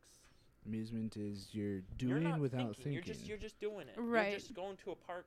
[0.66, 1.82] Amusement is you're you're
[2.20, 2.94] doing not without thinking.
[2.94, 3.96] You're just you're just doing it.
[3.98, 4.32] Right.
[4.32, 5.26] You're just going to a park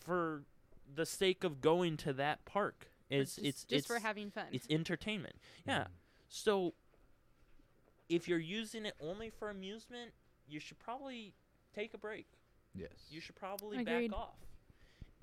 [0.00, 0.42] for
[0.92, 2.90] the sake of going to that park.
[3.08, 4.46] It's just, it's just it's for having fun.
[4.52, 5.36] it's entertainment.
[5.66, 5.84] Yeah.
[5.84, 5.90] Mhm.
[6.28, 6.74] So
[8.08, 10.12] if you're using it only for amusement,
[10.48, 11.34] you should probably
[11.72, 12.26] take a break.
[12.74, 13.06] Yes.
[13.10, 14.10] You should probably Agreed.
[14.10, 14.38] back off.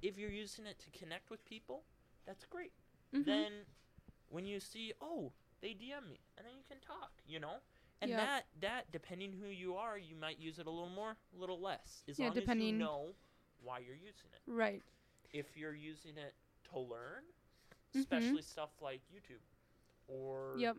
[0.01, 1.83] If you're using it to connect with people,
[2.25, 2.71] that's great.
[3.13, 3.25] Mhm.
[3.25, 3.65] Then
[4.29, 7.55] when you see, oh, they DM me, and then you can talk, you know?
[8.01, 11.39] And that that depending who you are, you might use it a little more, a
[11.39, 12.03] little less.
[12.07, 13.15] As Yeah, long as you depending- know
[13.63, 14.41] why you're using it.
[14.51, 14.83] right.
[15.33, 16.35] If you're using it
[16.71, 17.23] to learn,
[17.95, 17.99] Mhm.
[18.01, 19.41] especially stuff like YouTube
[20.07, 20.77] or Yep.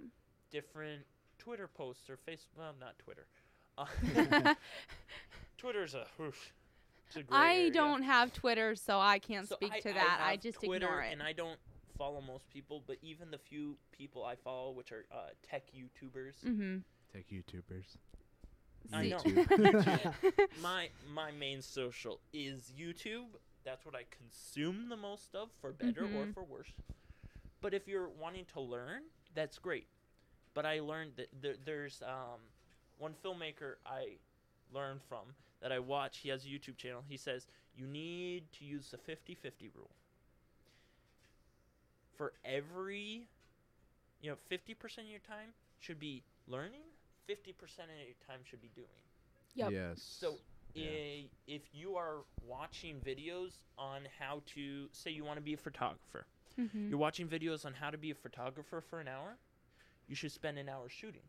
[0.51, 1.05] different
[1.39, 3.27] Twitter posts or Facebook, well not Twitter.
[3.77, 3.87] Uh,
[5.59, 6.53] Twitter's a, oof,
[7.07, 7.71] it's a gray I area.
[7.73, 10.21] don't have Twitter, so I can't So speak I- to that.
[10.23, 11.13] I, just Twitter ignore it.
[11.13, 11.59] and I don't
[11.99, 16.35] follow most people, but even the few people I follow, which are uh, tech YouTubers,
[16.47, 16.79] mm-hmm.
[17.13, 17.97] Tech YouTubers.
[18.93, 20.13] I know.
[20.63, 23.27] My my main social is YouTube.
[23.65, 26.33] That's what I consume the most of, for better or Mhm.
[26.35, 26.73] for worse.
[27.61, 29.03] But if you're wanting to learn,
[29.35, 29.89] that's great.
[30.55, 32.41] But I learned that there, there's um,
[32.99, 34.19] one filmmaker I
[34.73, 36.19] learned from that I watch.
[36.19, 37.03] He has a YouTube channel.
[37.09, 37.47] He says
[37.77, 39.91] you need to use the 50-50 rule.
[42.19, 43.29] For every,
[44.21, 46.83] you know, 50% of your time should be learning.
[47.29, 48.89] 50% of your time should be doing.
[49.55, 49.71] Yep.
[49.73, 50.03] Yes.
[50.03, 50.37] So
[50.75, 50.91] Yeah.
[50.91, 55.57] i- if you are watching videos on how to say you want to be a
[55.59, 56.27] photographer,
[56.59, 56.89] Mm-hmm.
[56.91, 59.39] you're watching videos on how to be a photographer for an hour,
[60.09, 61.23] you should spend an hour shooting.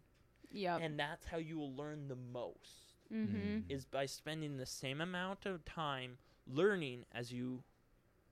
[0.51, 0.81] Yep.
[0.81, 3.69] And that's how you will learn the most mm-hmm.
[3.69, 6.17] is by spending the same amount of time
[6.47, 7.63] learning as you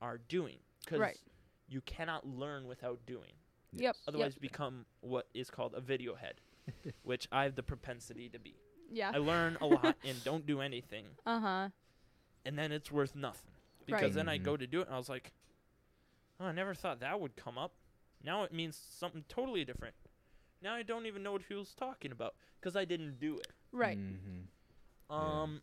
[0.02, 1.20] are doing cuz Right.
[1.68, 3.32] You cannot learn without doing.
[3.74, 3.96] Yep.
[4.06, 6.34] Otherwise become what is called a video head,
[7.02, 8.54] which I have the propensity to be.
[8.90, 9.10] Yeah.
[9.14, 11.68] I learn a lot and don't do anything Uh huh.
[12.46, 13.50] and then it's worth nothing.
[13.84, 14.14] Because Right.
[14.14, 14.42] then I Mhm.
[14.44, 15.32] go to do it and I was like,
[16.40, 17.72] oh, I never thought that would come up.
[18.24, 19.94] Now it means something totally different.
[20.62, 23.48] Now I don't even know what he was talking about because I didn't do it.
[23.72, 23.98] Right.
[23.98, 24.40] Mm-hmm.
[25.10, 25.42] Yeah.
[25.42, 25.62] Um,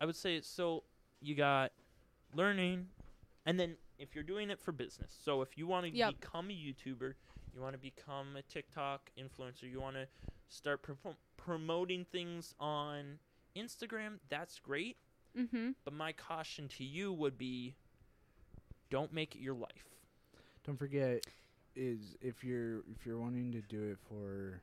[0.00, 0.84] I would say so.
[1.20, 1.72] You got
[2.34, 2.88] learning,
[3.46, 6.20] and then if you're doing it for business, so if you want to Yep.
[6.20, 7.14] become a YouTuber,
[7.54, 10.06] you want to become a TikTok influencer, you want to
[10.48, 13.18] start pro- promoting things on
[13.56, 14.18] Instagram.
[14.28, 14.96] That's great,
[15.36, 15.70] Mm-hmm.
[15.84, 17.74] but my caution to you would be,
[18.90, 19.84] don't make it your life.
[20.64, 21.24] Don't forget,
[21.76, 24.60] is if you're if you're wanting to do it for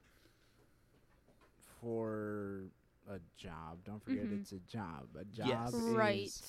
[1.82, 2.64] for
[3.10, 4.42] a job, don't forget Mhm.
[4.42, 5.08] it's a job.
[5.16, 5.74] A job Yes.
[5.74, 6.42] Right.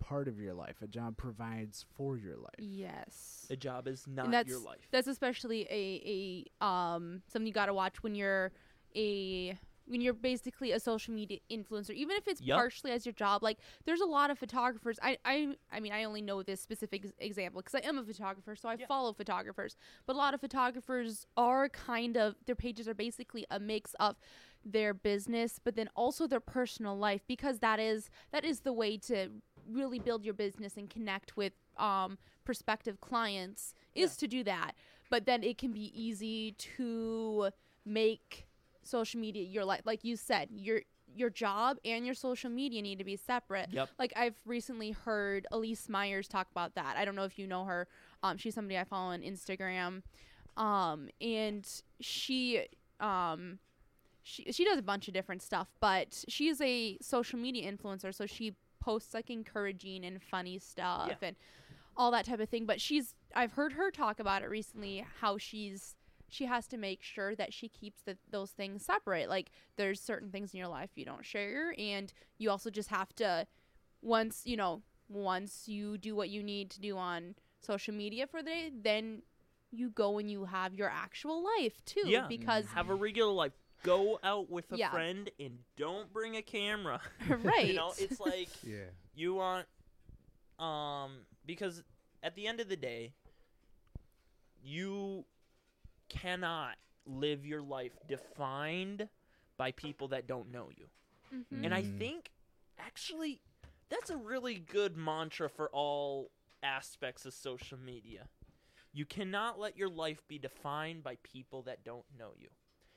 [0.00, 0.76] Is part of your life.
[0.82, 2.54] A job provides for your life.
[2.58, 3.46] Yes.
[3.50, 4.86] A job is not that's- your life.
[4.90, 8.52] That's especially a a um something you got to watch when you're
[8.96, 12.56] a when you're basically a social media influencer even if it's Yep.
[12.58, 16.04] partially as your job like there's a lot of photographers i i, I mean i
[16.04, 18.86] only know this specific example because i am a photographer so i Yeah.
[18.86, 19.76] follow photographers
[20.06, 24.16] but a lot of photographers are kind of their pages are basically a mix of
[24.64, 28.98] their business but then also their personal life because that is that is the way
[28.98, 29.30] to
[29.70, 34.72] really build your business and connect with um prospective clients is to do that.
[35.10, 37.50] But then it can be easy to
[37.84, 38.46] make
[38.82, 40.80] social media your life like you said your
[41.14, 43.68] your job and your social media need to be separate.
[43.70, 43.90] Yep.
[43.98, 46.96] like i've recently heard Elyse Myers talk about that.
[46.96, 47.86] I don't know if you know her.
[48.22, 50.02] Um, she's somebody i follow on instagram.
[50.56, 51.68] Um, and
[52.00, 52.66] she
[53.00, 53.58] um,
[54.22, 58.14] she she does a bunch of different stuff but she is a social media influencer
[58.14, 58.54] so she
[58.88, 61.36] posts like encouraging and funny stuff and
[61.94, 65.36] all that type of thing but she's i've heard her talk about it recently how
[65.36, 65.94] she's
[66.26, 70.30] she has to make sure that she keeps the, those things separate like there's certain
[70.30, 73.46] things in your life you don't share and you also just have to
[74.00, 74.80] once you know
[75.10, 79.20] once you do what you need to do on social media for the day then
[79.70, 82.26] you go and you have your actual life too Yeah.
[82.26, 83.52] because Have a regular life.
[83.82, 84.90] Go out with a Yeah.
[84.90, 87.00] friend and don't bring a camera.
[87.28, 88.90] right you know, it's like Yeah.
[89.14, 89.66] you want
[90.58, 91.82] um because
[92.22, 93.12] at the end of the day
[94.62, 95.24] you
[96.08, 96.76] cannot
[97.06, 99.08] live your life defined
[99.56, 100.86] by people that don't know you.
[101.32, 101.64] Mhm.
[101.64, 101.98] And I Mhm.
[101.98, 102.30] think
[102.78, 103.40] actually
[103.88, 106.30] that's a really good mantra for all
[106.62, 108.28] aspects of social media.
[108.92, 112.48] You cannot let your life be defined by people that don't know you.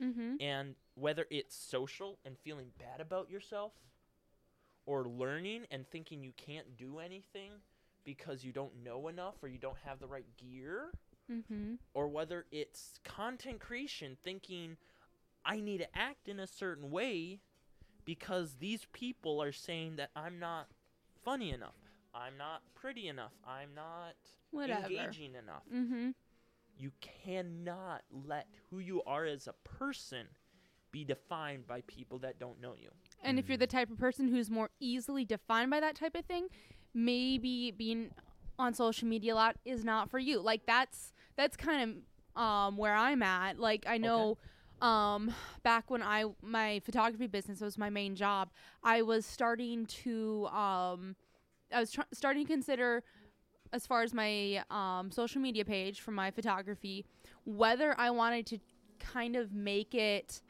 [0.02, 0.34] Mm-hmm.
[0.40, 3.72] And whether it's social and feeling bad about yourself,
[4.84, 7.52] or learning and thinking you can't do anything
[8.04, 10.90] because you don't know enough or you don't have the right gear,
[11.30, 11.74] Mm-hmm.
[11.94, 14.76] or whether it's content creation, thinking
[15.44, 17.38] I need to act in a certain way
[18.04, 20.66] because these people are saying that I'm not
[21.24, 21.76] funny enough,
[22.12, 24.14] I'm not pretty enough, I'm not
[24.50, 24.82] Whatever.
[24.82, 26.10] engaging enough Mm-hmm.
[26.78, 30.26] You cannot let who you are as a person
[30.90, 32.90] be defined by people that don't know you.
[33.22, 36.24] And if you're the type of person who's more easily defined by that type of
[36.26, 36.48] thing,
[36.94, 38.10] maybe being
[38.58, 40.40] on social media a lot is not for you.
[40.40, 41.82] Like that's that's kind
[42.36, 43.58] of um where I'm at.
[43.58, 44.38] Like I know
[44.80, 48.50] um back when I my photography business was my main job,
[48.82, 51.16] I was starting to um
[51.72, 53.02] I was tr- starting to consider
[53.72, 57.04] as far as my um, social media page for my photography
[57.44, 58.58] whether I wanted to
[58.98, 60.40] kind of make it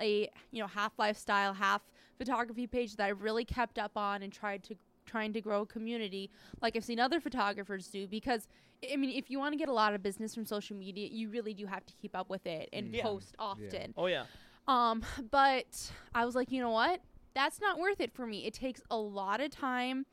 [0.00, 1.82] a you know half lifestyle half
[2.18, 4.74] photography page that I really kept up on and tried to
[5.06, 8.48] trying to grow a community like I've seen other photographers do because
[8.92, 11.28] I mean if you want to get a lot of business from social media you
[11.30, 13.02] really do have to keep up with it and Yeah.
[13.02, 13.94] post often.
[13.96, 14.24] Oh yeah.
[14.68, 17.00] Um but I was like, you know what?
[17.34, 18.46] That's not worth it for me.
[18.46, 20.06] It takes a lot of time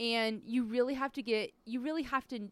[0.00, 2.48] and you really have to get you really have to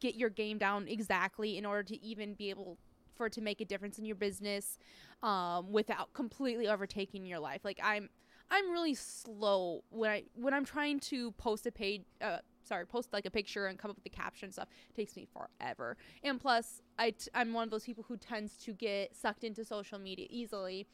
[0.00, 2.78] get your game down exactly in order to even be able
[3.14, 4.78] for it to make a difference in your business
[5.22, 7.64] um, without completely overtaking your life.
[7.64, 8.08] Like I'm
[8.50, 13.12] I'm really slow when I when I'm trying to post a page uh sorry, post
[13.12, 14.68] like a picture and come up with the caption stuff.
[14.90, 15.96] It takes me forever.
[16.24, 19.64] And plus I t- I'm one of those people who tends to get sucked into
[19.64, 20.86] social media easily.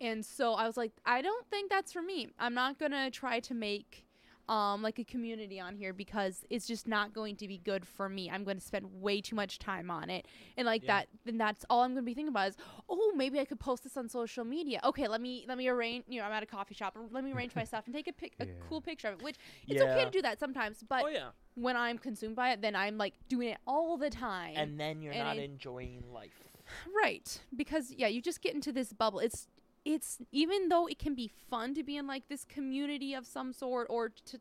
[0.00, 2.28] And so I was like, I don't think that's for me.
[2.38, 4.05] I'm not to try to make
[4.48, 8.08] um like a community on here because it's just not going to be good for
[8.08, 8.30] me.
[8.30, 10.26] I'm going to spend way too much time on it.
[10.56, 10.98] And like Yeah.
[11.00, 12.56] that then that's all I'm going to be thinking about is,
[12.88, 16.04] "Oh, maybe I could post this on social media." Okay, let me let me arrange,
[16.08, 16.96] you know, I'm at a coffee shop.
[17.10, 18.52] Let me arrange my stuff and take a pic- a Yeah.
[18.68, 19.36] cool picture of it, which
[19.66, 21.30] it's okay to do that sometimes, but oh yeah.
[21.54, 24.54] when I'm consumed by it, then I'm like doing it all the time.
[24.56, 26.42] And then you're and not I- enjoying life.
[27.04, 27.40] Right.
[27.54, 29.20] Because yeah, you just get into this bubble.
[29.20, 29.46] It's
[29.86, 33.52] it's even though it can be fun to be in like this community of some
[33.52, 34.38] sort or to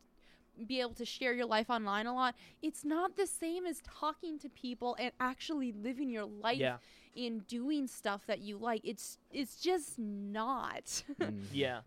[0.66, 4.40] be able to share your life online a lot, it's not the same as talking
[4.40, 6.78] to people and actually living your life Yeah.
[7.14, 8.82] in doing stuff that you like.
[8.84, 11.04] It's it's just not.
[11.20, 11.34] Mhm.
[11.54, 11.82] Yeah.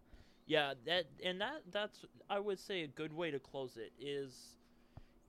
[0.46, 4.56] Yeah, that and that that's I would say a good way to close it is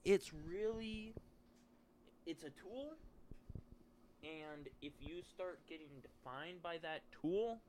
[0.06, 1.14] it's really
[2.26, 2.94] it's a tool
[4.24, 7.60] and if you start getting defined by that tool,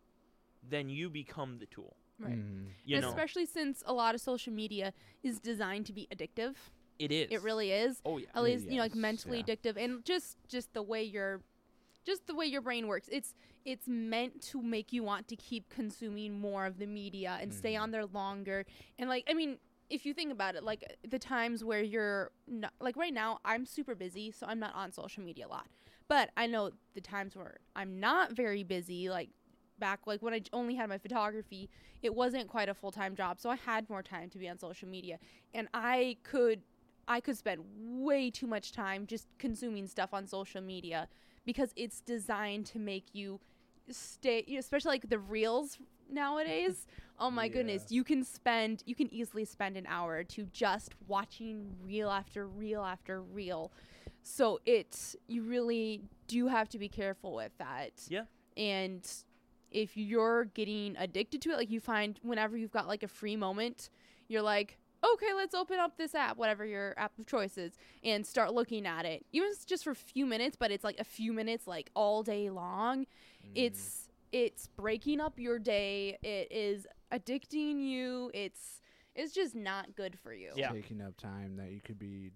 [0.69, 1.97] then you become the tool.
[2.19, 2.35] Right.
[2.39, 2.67] Mhm.
[2.85, 4.93] You know, Especially since a lot of social media
[5.23, 6.55] is designed to be addictive.
[6.99, 7.29] it is.
[7.31, 8.03] It really is.
[8.05, 8.27] Oh yeah.
[8.35, 9.45] at least you know like mentally yeah.
[9.55, 11.41] addictive and just just the way your
[12.05, 13.35] just the way your brain works it's
[13.65, 17.75] it's meant to make you want to keep consuming more of the media and stay
[17.75, 17.81] Mhm.
[17.83, 18.65] on there longer
[18.99, 19.59] and like i mean
[19.91, 23.65] if you think about it like the times where you're not, like right now i'm
[23.67, 25.67] super busy so i'm not on social media a lot
[26.09, 29.29] but i know the times where i'm not very busy like
[29.81, 31.68] back like when I only had my photography
[32.03, 34.89] it wasn't quite a full-time job so i had more time to be on social
[34.89, 35.18] media
[35.55, 36.62] and i could
[37.11, 41.09] I could spend way too much time just consuming stuff on social media
[41.45, 43.41] because it's designed to make you
[43.91, 45.76] stay, you know, especially like the reels
[46.09, 46.87] nowadays.
[47.18, 51.74] Oh my goodness, you can spend, you can easily spend an hour to just watching
[51.83, 53.72] reel after reel after reel.
[54.22, 57.91] So it's, you really do have to be careful with that.
[58.09, 58.24] Yeah.
[58.57, 59.05] And
[59.71, 63.37] if you're getting addicted to it, like you find whenever you've got like a free
[63.37, 63.91] moment,
[64.29, 67.73] you're like, okay, let's open up this app, whatever your app of choice is,
[68.05, 69.25] and start looking at it.
[69.33, 71.91] Even if it's just for a few minutes, but it's like a few minutes, like
[71.95, 73.07] all day long.
[73.55, 76.18] It's it's breaking up your day.
[76.23, 78.31] It is addicting you.
[78.35, 78.81] It's
[79.14, 80.53] it's just not good for you.
[80.57, 80.73] Yeah.
[80.73, 82.31] taking up time that you could be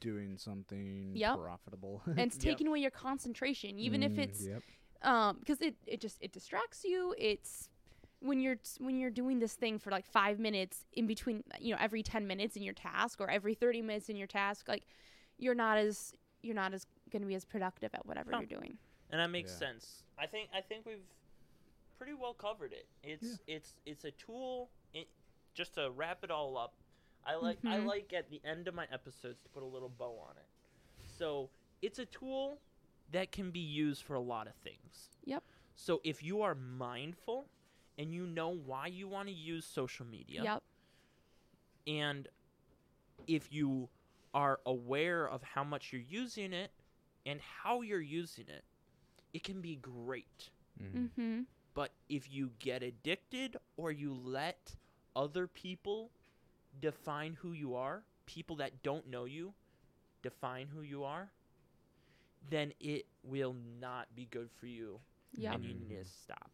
[0.00, 1.40] doing something Yep.
[1.40, 2.02] profitable.
[2.06, 2.44] And it's Yep.
[2.44, 4.62] taking away your concentration, even if Mm, it's yep.
[5.04, 7.68] Um because it, it just it distracts you it's
[8.20, 11.78] when you're when you're doing this thing for like five minutes in between you know
[11.80, 14.84] every 10 minutes in your task or every 30 minutes in your task like
[15.38, 18.38] you're not as you're not as going to be as productive at whatever No.
[18.38, 18.78] you're doing
[19.10, 19.58] and that makes Yeah.
[19.58, 20.02] sense.
[20.18, 21.04] I think I think we've
[21.98, 22.86] pretty well covered it.
[23.02, 24.70] It's it's it's a tool.
[24.94, 25.08] It,
[25.54, 26.74] just to wrap it all up,
[27.24, 27.86] I like I Mhm.
[27.86, 30.48] like at the end of my episodes to put a little bow on it.
[31.06, 31.50] So
[31.82, 32.58] it's a tool
[33.12, 35.10] that can be used for a lot of things.
[35.24, 35.42] Yep.
[35.76, 37.48] So if you are mindful
[37.98, 40.62] and you know why you want to use social media, yep
[41.86, 42.28] and
[43.26, 43.88] if you
[44.34, 46.70] are aware of how much you're using it
[47.26, 48.64] and how you're using it,
[49.32, 50.50] it can be great.
[50.80, 51.10] Mhm.
[51.10, 51.42] mm-hmm
[51.74, 54.76] But if you get addicted or you let
[55.16, 56.10] other people
[56.80, 59.54] define who you are, people that don't know you
[60.22, 61.32] define who you are,
[62.50, 65.00] then it will not be good for you
[65.32, 65.54] Yeah.
[65.54, 66.50] and you need to stop.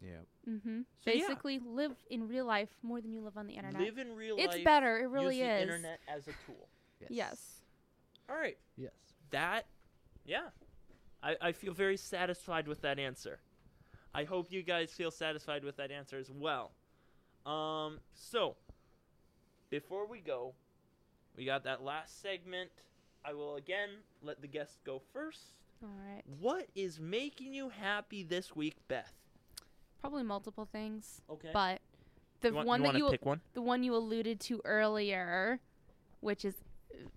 [0.00, 0.26] Yep.
[0.48, 1.20] mm-hmm So, yeah.
[1.26, 4.36] basically live in real life more than you live on the internet Live in real
[4.38, 4.64] it's life.
[4.64, 6.68] better it really use the is internet as a tool.
[7.08, 7.62] yes
[8.28, 8.56] All right.
[8.76, 8.92] Yes.
[9.30, 9.66] that
[10.24, 10.50] yeah
[11.22, 13.40] I, I feel very satisfied with that answer
[14.14, 16.70] i hope you guys feel satisfied with that answer as well
[17.44, 18.54] um so
[19.70, 20.54] before we go
[21.36, 22.70] we got that last segment
[23.24, 23.90] i will again
[24.22, 25.40] let the guests go first.
[25.82, 29.12] All right what is making you happy this week beth?
[30.00, 31.50] Probably multiple things okay.
[31.52, 31.80] but
[32.40, 33.40] the you want, one you that wanna you pick one?
[33.54, 35.60] the one you alluded to earlier,
[36.20, 36.54] which is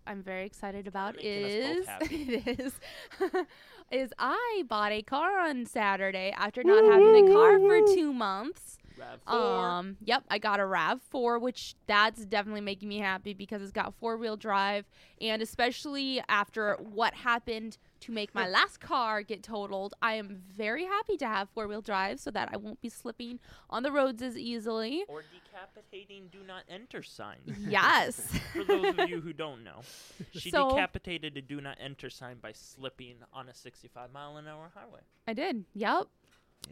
[0.05, 2.73] I'm very excited about is it is
[3.91, 8.77] is I bought a car on Saturday after not having a car for two months.
[9.01, 9.31] Rav4.
[9.33, 13.71] Um, yep, I got a Rav Four, which that's definitely making me happy because it's
[13.71, 14.85] got four wheel drive,
[15.19, 20.85] and especially after what happened to make my last car get totaled, I am very
[20.85, 23.39] happy to have four wheel drive so that I won't be slipping
[23.69, 25.03] on the roads as easily.
[25.07, 27.37] or decapitating do not enter sign
[27.67, 28.19] Yes.
[28.53, 29.81] for those of you who don't know
[30.31, 34.47] she So- decapitated a do not enter sign by slipping on a 65 mile an
[34.47, 35.65] hour highway I did.
[35.75, 36.07] Yep.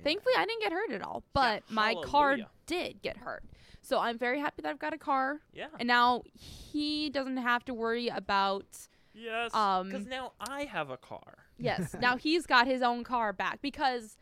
[0.03, 3.43] Thankfully, I didn't get hurt at all, but my car did get hurt.
[3.81, 7.65] So I'm very happy that I've got a car, yeah and now he doesn't have
[7.65, 8.65] to worry about.
[9.13, 13.33] yes um, because now i have a car Yes, now he's got his own car
[13.33, 14.15] back because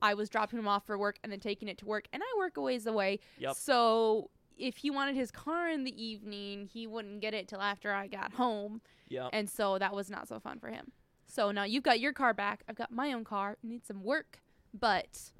[0.00, 2.38] I was dropping him off for work and then taking it to work, and I
[2.38, 3.18] work a ways away.
[3.38, 3.56] Yep.
[3.56, 7.92] So if he wanted his car in the evening, he wouldn't get it till after
[7.92, 9.28] I got home, Yeah.
[9.32, 10.92] and so that was not so fun for him.
[11.26, 12.62] So now you've got your car back.
[12.68, 13.52] I've got my own car.
[13.62, 14.40] It needs some work,
[14.72, 15.30] but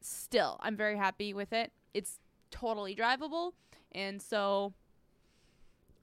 [0.00, 1.72] still, I'm very happy with it.
[1.94, 2.18] It's
[2.50, 3.52] totally drivable,
[3.92, 4.72] and so.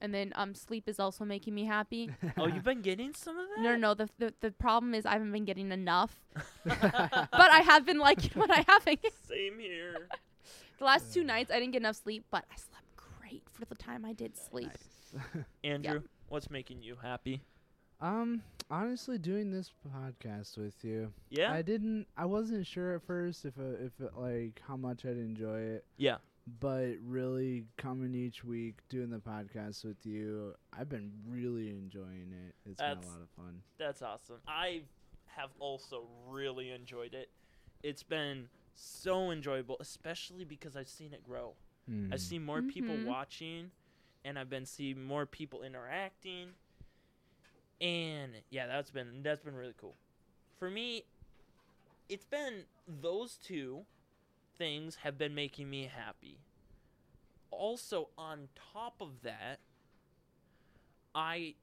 [0.00, 2.08] And then um, sleep is also making me happy.
[2.38, 3.62] oh, you've been getting some of that?
[3.62, 3.94] No, no, no.
[3.94, 6.14] The, the the problem is I haven't been getting enough,
[6.64, 8.98] but I have been liking what I having.
[9.28, 10.06] Same here.
[10.78, 13.74] the last two nights I didn't get enough sleep, but I slept great for the
[13.74, 14.70] time I did sleep.
[15.64, 17.42] Andrew, what's making you happy?
[18.00, 21.52] Um, honestly, doing this podcast with you, Yeah.
[21.52, 22.06] I didn't.
[22.16, 25.84] I wasn't sure at first if uh, if it, like how much I'd enjoy it,
[25.96, 26.16] yeah.
[26.60, 32.54] but really coming each week doing the podcast with you, I've been really enjoying it.
[32.70, 33.62] It's been a lot of fun.
[33.78, 34.36] That's awesome.
[34.46, 34.82] I
[35.26, 37.30] have also really enjoyed it.
[37.82, 41.54] It's been so enjoyable, especially because I've seen it grow.
[41.90, 42.12] Mm.
[42.12, 43.06] I've seen more people Mhm.
[43.06, 43.70] watching,
[44.24, 46.54] and I've been seeing more people interacting.
[47.80, 49.94] And yeah, that's been that's been really cool.
[50.58, 51.04] For me,
[52.08, 53.82] it's been those two
[54.56, 56.38] things have been making me happy.
[57.50, 59.60] Also, on top of that,
[61.14, 61.54] I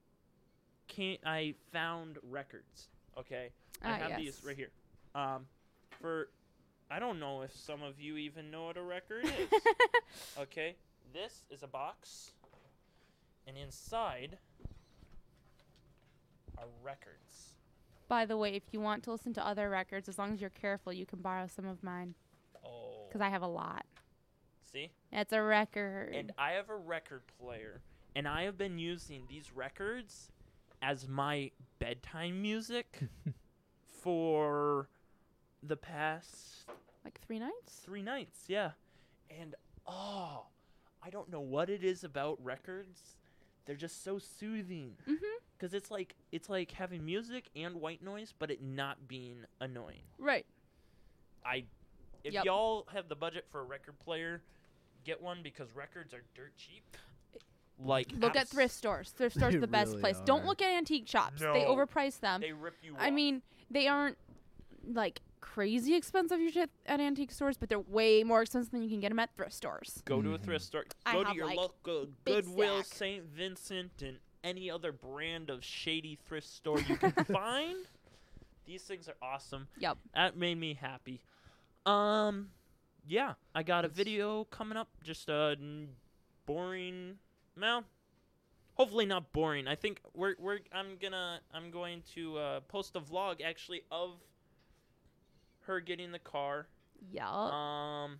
[0.88, 1.20] can't.
[1.24, 2.88] I found records.
[3.18, 3.50] Okay,
[3.82, 4.18] I Ah, have yes.
[4.20, 4.70] these right here.
[5.14, 5.46] Um,
[6.00, 6.28] for
[6.90, 9.60] I don't know if some of you even know what a record is.
[10.38, 10.76] okay,
[11.12, 12.30] this is a box,
[13.46, 14.38] and inside
[16.58, 17.54] are records.
[18.08, 20.50] By the way, if you want to listen to other records, as long as you're
[20.50, 22.14] careful, you can borrow some of mine
[22.64, 23.84] Oh, because I have a lot.
[24.72, 26.14] see, It's a record.
[26.14, 27.80] and I have a record player,
[28.14, 30.30] and I have been using these records
[30.82, 33.00] as my bedtime music
[34.02, 34.88] for
[35.62, 36.64] the past
[37.04, 37.80] like three nights.
[37.84, 38.70] three nights, yeah.
[39.30, 39.54] And
[39.86, 40.46] oh,
[41.02, 43.16] I don't know what it is about records.
[43.66, 44.92] They're just so soothing.
[45.08, 45.24] Mm-hmm.
[45.58, 50.02] Cause it's like it's like having music and white noise, but it not being annoying.
[50.18, 50.44] Right.
[51.44, 51.64] I,
[52.24, 52.44] if Yep.
[52.44, 54.42] y'all have the budget for a record player,
[55.04, 56.82] get one because records are dirt cheap.
[57.82, 59.10] Like Look at thrift stores.
[59.16, 60.16] Thrift stores are the best really place.
[60.24, 61.40] Don't look at antique shops.
[61.40, 62.40] They overprice them.
[62.40, 62.94] They rip you.
[62.98, 63.12] I off.
[63.14, 64.18] mean, they aren't
[64.92, 68.88] like crazy expensive usually at, at antique stores, but they're way more expensive than you
[68.88, 70.02] can get them at thrift stores.
[70.04, 70.42] go to a Mhm.
[70.44, 70.84] thrift store.
[71.04, 72.96] I Go to have, your like, local big Goodwill, stack.
[72.98, 73.24] St.
[73.24, 77.86] Vincent, and any other brand of shady thrift store you can find.
[78.64, 79.68] These things are awesome.
[79.78, 79.98] Yep.
[80.14, 81.20] That made me happy.
[81.84, 82.50] Um,
[83.06, 84.88] yeah, I got a video coming up.
[85.04, 85.94] Just a n-
[86.46, 87.18] boring,
[87.60, 87.84] well,
[88.74, 89.68] hopefully not boring.
[89.68, 94.20] I think we're we're I'm gonna I'm going to uh, post a vlog actually of
[95.66, 96.66] her getting the car.
[97.12, 97.28] Yeah.
[97.28, 98.18] Um,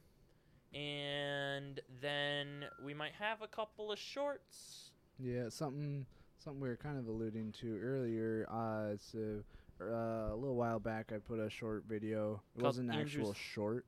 [0.74, 4.90] and then we might have a couple of shorts.
[5.18, 6.05] Yeah, something
[6.38, 8.47] something we were kind of alluding to earlier.
[8.51, 9.42] Uh, so
[9.80, 12.40] uh, a little while back, I put a short video.
[12.55, 13.84] It Called wasn't an actual Andrew's- short.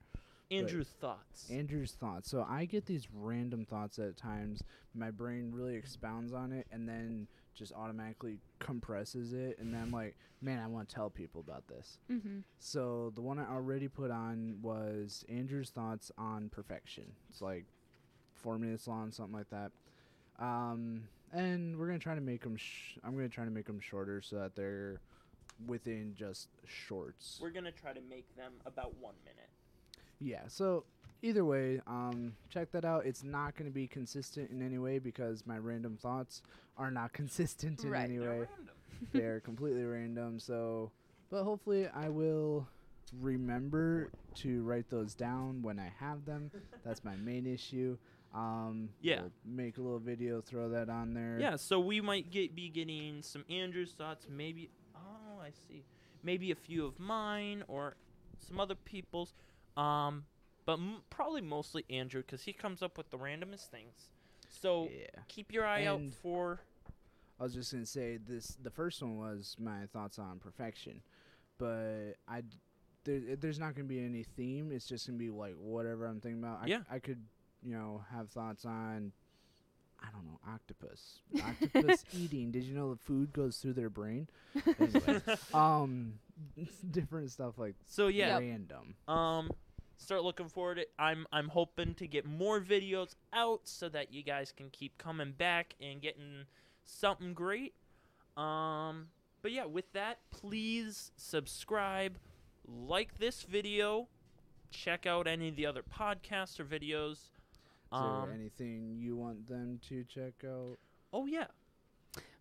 [0.51, 1.51] Andrew's thoughts.
[1.51, 2.31] Andrew's thoughts.
[2.31, 4.63] So I get these random thoughts at times.
[4.95, 7.27] My brain really expounds on it, and then
[7.59, 9.59] just automatically compresses it.
[9.59, 11.99] And then I'm like, man, I want to tell people about this.
[12.11, 12.39] mm-hmm.
[12.59, 17.05] So the one I already put on was Andrew's thoughts on perfection.
[17.31, 17.65] It's like
[18.35, 19.73] four minutes long, something like that.
[20.39, 21.03] Um,
[21.33, 22.57] and we're gonna try to make them.
[22.57, 25.01] Sh- I'm gonna try to make them shorter so that they're
[25.67, 27.39] within just shorts.
[27.43, 29.51] We're gonna try to make them about one minute.
[30.21, 30.43] Yeah.
[30.47, 30.85] So
[31.23, 33.07] either way, um, check that out.
[33.07, 36.43] It's not gonna be consistent in any way because my random thoughts
[36.77, 38.05] are not consistent in Right.
[38.05, 38.39] any They're way.
[38.57, 38.75] random.
[39.13, 40.39] they're completely random.
[40.41, 40.91] So,
[41.31, 42.67] but hopefully, I will
[43.21, 46.51] remember to write those down when I have them.
[46.85, 47.97] That's my main issue.
[48.35, 49.23] Um, Yeah.
[49.23, 51.39] we'll make a little video, throw that on there.
[51.41, 54.69] Yeah, so we might get be getting some Andrew's thoughts, maybe.
[54.95, 55.85] Oh, I see.
[56.23, 57.95] Maybe a few of mine or
[58.39, 59.33] some other people's.
[59.77, 60.25] Um,
[60.69, 64.11] but m- probably mostly Andrew because he comes up with the randomest things.
[64.51, 65.07] So Yeah.
[65.27, 66.61] keep your eye out for.
[67.41, 68.49] I was just gonna say this.
[68.63, 71.01] The first one was my thoughts on perfection,
[71.57, 72.43] but I
[73.05, 74.71] there, there's not gonna be any theme.
[74.71, 76.59] It's just gonna be like whatever I'm thinking about.
[76.63, 76.83] I, Yeah.
[76.91, 77.25] I could
[77.63, 79.13] you know have thoughts on.
[80.01, 81.21] I don't know octopus.
[81.43, 82.51] Octopus eating.
[82.51, 84.29] Did you know the food goes through their brain?
[84.79, 85.23] Anyway,
[85.55, 86.19] um,
[86.91, 88.97] different stuff like so yeah, random.
[89.09, 89.51] um,
[89.99, 90.79] start looking forward.
[90.79, 90.91] It.
[90.99, 95.33] I'm I'm hoping to get more videos out so that you guys can keep coming
[95.33, 96.45] back and getting
[96.85, 97.75] something great.
[98.37, 99.09] Um,
[99.43, 102.19] but yeah, with that, please subscribe,
[102.67, 104.09] like this video,
[104.71, 107.19] check out any of the other podcasts or videos.
[107.91, 110.77] Um, there anything you want them to check out?
[111.13, 111.47] oh yeah,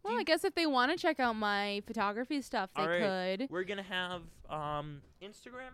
[0.03, 2.87] Well, you- I guess if they want to check out my photography stuff, they All
[2.89, 3.39] right.
[3.39, 3.49] could.
[3.49, 5.71] we're gonna have um Instagram.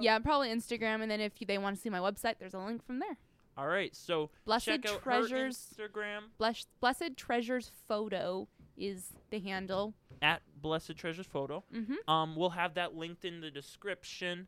[0.00, 2.84] Yeah, probably Instagram, and then if they want to see my website, there's a link
[2.84, 3.16] from there.
[3.56, 3.94] All right.
[3.96, 5.74] So Blessed check out Treasures.
[5.78, 9.94] Instagram Bless, Blessed Treasures Photo is the handle.
[10.20, 11.64] at Blessed Treasures Photo.
[11.74, 12.10] Mm-hmm.
[12.10, 14.46] Um, we'll have that linked in the description.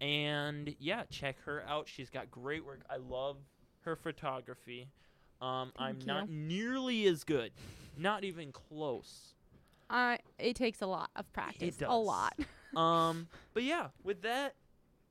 [0.00, 1.88] And yeah, check her out.
[1.88, 2.82] She's got great work.
[2.88, 3.38] I love
[3.80, 4.88] her photography.
[5.40, 7.52] Um, I'm Thank not nearly as good.
[7.98, 9.34] Not even close.
[9.90, 11.76] Uh, it takes a lot of practice.
[11.76, 12.06] A does.
[12.06, 12.38] lot.
[12.76, 14.54] um, but yeah, with that,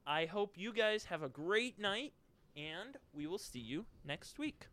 [0.05, 2.13] I hope you guys have a great night,
[2.55, 4.67] and we will see you next week.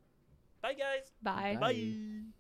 [0.61, 1.13] Bye, guys.
[1.23, 1.57] Bye.
[1.61, 1.73] Bye.
[1.73, 2.40] Bye.